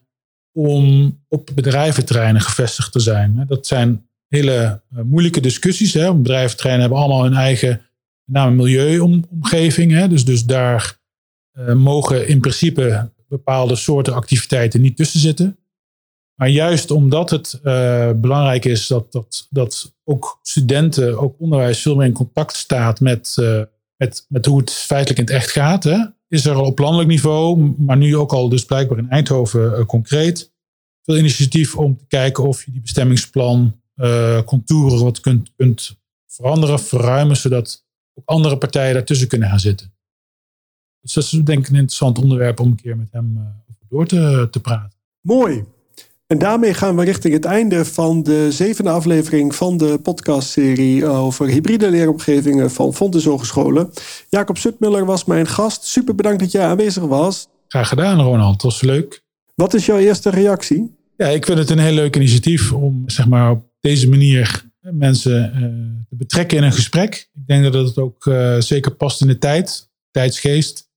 om 0.51 1.17
op 1.27 1.49
bedrijventerreinen 1.55 2.41
gevestigd 2.41 2.91
te 2.91 2.99
zijn. 2.99 3.43
Dat 3.47 3.67
zijn 3.67 4.07
hele 4.27 4.81
moeilijke 4.89 5.39
discussies. 5.39 5.93
Hè. 5.93 6.13
Bedrijventerreinen 6.13 6.81
hebben 6.81 7.03
allemaal 7.03 7.23
hun 7.23 7.33
eigen 7.33 7.69
met 7.69 8.35
name 8.35 8.55
milieuomgeving. 8.55 10.05
Dus, 10.05 10.25
dus 10.25 10.45
daar 10.45 10.99
mogen 11.73 12.27
in 12.27 12.39
principe 12.39 13.11
bepaalde 13.27 13.75
soorten 13.75 14.13
activiteiten 14.13 14.81
niet 14.81 14.95
tussen 14.97 15.19
zitten. 15.19 15.57
Maar 16.35 16.49
juist 16.49 16.91
omdat 16.91 17.29
het 17.29 17.59
uh, 17.63 18.11
belangrijk 18.11 18.65
is 18.65 18.87
dat, 18.87 19.11
dat, 19.11 19.47
dat 19.49 19.93
ook 20.03 20.39
studenten, 20.41 21.19
ook 21.19 21.35
onderwijs 21.39 21.81
veel 21.81 21.95
meer 21.95 22.05
in 22.05 22.13
contact 22.13 22.55
staat 22.55 22.99
met, 22.99 23.35
uh, 23.39 23.61
met, 23.95 24.25
met 24.29 24.45
hoe 24.45 24.59
het 24.59 24.71
feitelijk 24.71 25.19
in 25.19 25.25
het 25.25 25.43
echt 25.43 25.51
gaat, 25.51 25.83
hè? 25.83 25.97
is 26.27 26.45
er 26.45 26.57
op 26.57 26.79
landelijk 26.79 27.09
niveau, 27.09 27.73
maar 27.77 27.97
nu 27.97 28.15
ook 28.15 28.33
al 28.33 28.49
dus 28.49 28.65
blijkbaar 28.65 28.97
in 28.97 29.09
Eindhoven 29.09 29.85
concreet, 29.85 30.53
veel 31.01 31.17
initiatief 31.17 31.75
om 31.75 31.97
te 31.97 32.05
kijken 32.07 32.43
of 32.43 32.65
je 32.65 32.71
die 32.71 32.81
bestemmingsplan 32.81 33.81
contouren 34.45 35.03
wat 35.03 35.19
kunt, 35.19 35.51
kunt 35.55 35.97
veranderen, 36.27 36.79
verruimen, 36.79 37.37
zodat 37.37 37.85
ook 38.13 38.25
andere 38.25 38.57
partijen 38.57 38.93
daartussen 38.93 39.27
kunnen 39.27 39.49
gaan 39.49 39.59
zitten. 39.59 39.93
Dus 41.01 41.13
dat 41.13 41.23
is 41.23 41.29
denk 41.29 41.59
ik 41.59 41.67
een 41.67 41.75
interessant 41.75 42.17
onderwerp 42.19 42.59
om 42.59 42.67
een 42.67 42.75
keer 42.75 42.97
met 42.97 43.11
hem 43.11 43.37
uh, 43.37 43.43
door 43.89 44.05
te, 44.05 44.47
te 44.51 44.59
praten. 44.59 44.99
Mooi. 45.21 45.63
En 46.33 46.39
daarmee 46.39 46.73
gaan 46.73 46.95
we 46.95 47.03
richting 47.03 47.33
het 47.33 47.45
einde 47.45 47.85
van 47.85 48.23
de 48.23 48.51
zevende 48.51 48.89
aflevering 48.89 49.55
van 49.55 49.77
de 49.77 49.99
podcastserie 50.03 51.05
over 51.05 51.47
hybride 51.47 51.89
leeromgevingen 51.89 52.71
van 52.71 52.93
Fontes 52.93 53.25
Hogescholen. 53.25 53.89
Jacob 54.29 54.57
Sutmuller 54.57 55.05
was 55.05 55.25
mijn 55.25 55.47
gast. 55.47 55.83
Super 55.83 56.15
bedankt 56.15 56.39
dat 56.39 56.51
jij 56.51 56.65
aanwezig 56.65 57.03
was. 57.03 57.47
Graag 57.67 57.87
gedaan, 57.87 58.21
Ronald. 58.21 58.61
Dat 58.61 58.71
was 58.71 58.81
leuk. 58.81 59.21
Wat 59.55 59.73
is 59.73 59.85
jouw 59.85 59.97
eerste 59.97 60.29
reactie? 60.29 60.95
Ja, 61.17 61.27
ik 61.27 61.45
vind 61.45 61.57
het 61.57 61.69
een 61.69 61.79
heel 61.79 61.93
leuk 61.93 62.15
initiatief 62.15 62.71
om 62.71 63.03
zeg 63.05 63.27
maar, 63.27 63.51
op 63.51 63.63
deze 63.79 64.09
manier 64.09 64.71
mensen 64.79 65.51
uh, 65.55 65.61
te 66.09 66.15
betrekken 66.15 66.57
in 66.57 66.63
een 66.63 66.73
gesprek. 66.73 67.29
Ik 67.33 67.47
denk 67.47 67.63
dat 67.63 67.87
het 67.87 67.97
ook 67.97 68.25
uh, 68.25 68.59
zeker 68.59 68.91
past 68.91 69.21
in 69.21 69.27
de 69.27 69.37
tijd, 69.37 69.89
tijdsgeest. 70.11 70.89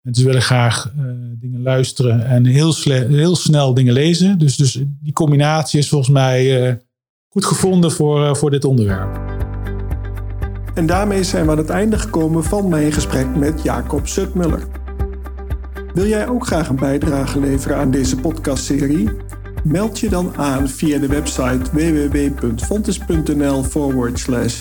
Mensen 0.00 0.24
willen 0.26 0.42
graag 0.42 0.92
uh, 0.96 1.04
dingen 1.40 1.62
luisteren 1.62 2.26
en 2.26 2.46
heel, 2.46 2.74
heel, 2.84 3.36
snel 3.36 3.74
dingen 3.74 3.92
lezen. 3.92 4.38
Dus, 4.38 4.56
dus 4.56 4.82
die 5.02 5.12
combinatie 5.12 5.78
is 5.78 5.88
volgens 5.88 6.10
mij 6.10 6.80
goed 7.28 7.44
gevonden 7.44 7.92
voor, 7.92 8.36
voor 8.36 8.50
dit 8.50 8.64
onderwerp. 8.64 9.20
En 10.74 10.86
daarmee 10.86 11.22
zijn 11.22 11.44
we 11.44 11.50
aan 11.50 11.58
het 11.58 11.70
einde 11.70 11.98
gekomen 11.98 12.44
van 12.44 12.68
mijn 12.68 12.92
gesprek 12.92 13.36
met 13.36 13.62
Jacob 13.62 14.06
Sutmuller. 14.06 14.62
Wil 15.94 16.06
jij 16.06 16.28
ook 16.28 16.46
graag 16.46 16.68
een 16.68 16.76
bijdrage 16.76 17.40
leveren 17.40 17.76
aan 17.76 17.90
deze 17.90 18.16
podcastserie? 18.16 19.10
Meld 19.64 19.98
je 20.00 20.08
dan 20.08 20.36
aan 20.36 20.68
via 20.68 20.98
de 20.98 21.06
website 21.06 21.70
www.fontes.nl 21.72 23.64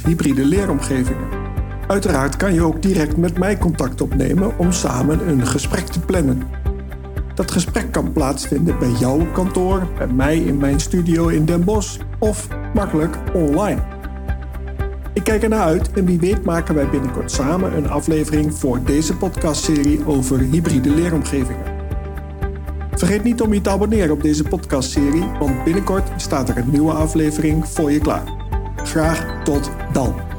hybride 0.05 0.45
leeromgevingen. 0.45 1.46
Uiteraard 1.87 2.37
kan 2.37 2.53
je 2.53 2.61
ook 2.61 2.81
direct 2.81 3.17
met 3.17 3.37
mij 3.37 3.57
contact 3.57 4.01
opnemen 4.01 4.57
om 4.57 4.71
samen 4.71 5.29
een 5.29 5.47
gesprek 5.47 5.85
te 5.85 5.99
plannen. 5.99 6.41
Dat 7.33 7.51
gesprek 7.51 7.91
kan 7.91 8.11
plaatsvinden 8.11 8.79
bij 8.79 8.91
jou 8.91 9.21
op 9.21 9.33
kantoor, 9.33 9.87
bij 9.97 10.07
mij 10.07 10.37
in 10.37 10.57
mijn 10.57 10.79
studio 10.79 11.27
in 11.27 11.45
Den 11.45 11.63
Bosch 11.63 11.99
of 12.19 12.47
makkelijk 12.73 13.17
online. 13.33 13.81
Ik 15.13 15.23
kijk 15.23 15.43
ernaar 15.43 15.63
uit 15.63 15.91
en 15.91 16.05
wie 16.05 16.19
weet 16.19 16.43
maken 16.43 16.75
wij 16.75 16.89
binnenkort 16.89 17.31
samen 17.31 17.77
een 17.77 17.89
aflevering 17.89 18.53
voor 18.53 18.83
deze 18.83 19.15
podcastserie 19.17 20.05
over 20.05 20.39
hybride 20.39 20.89
leeromgevingen. 20.89 21.75
Vergeet 22.91 23.23
niet 23.23 23.41
om 23.41 23.53
je 23.53 23.61
te 23.61 23.69
abonneren 23.69 24.11
op 24.11 24.21
deze 24.21 24.43
podcastserie, 24.43 25.25
want 25.39 25.63
binnenkort 25.63 26.09
staat 26.17 26.49
er 26.49 26.57
een 26.57 26.71
nieuwe 26.71 26.91
aflevering 26.91 27.67
voor 27.67 27.91
je 27.91 27.99
klaar. 27.99 28.33
Graag 28.83 29.43
tot 29.43 29.71
dan. 29.93 30.36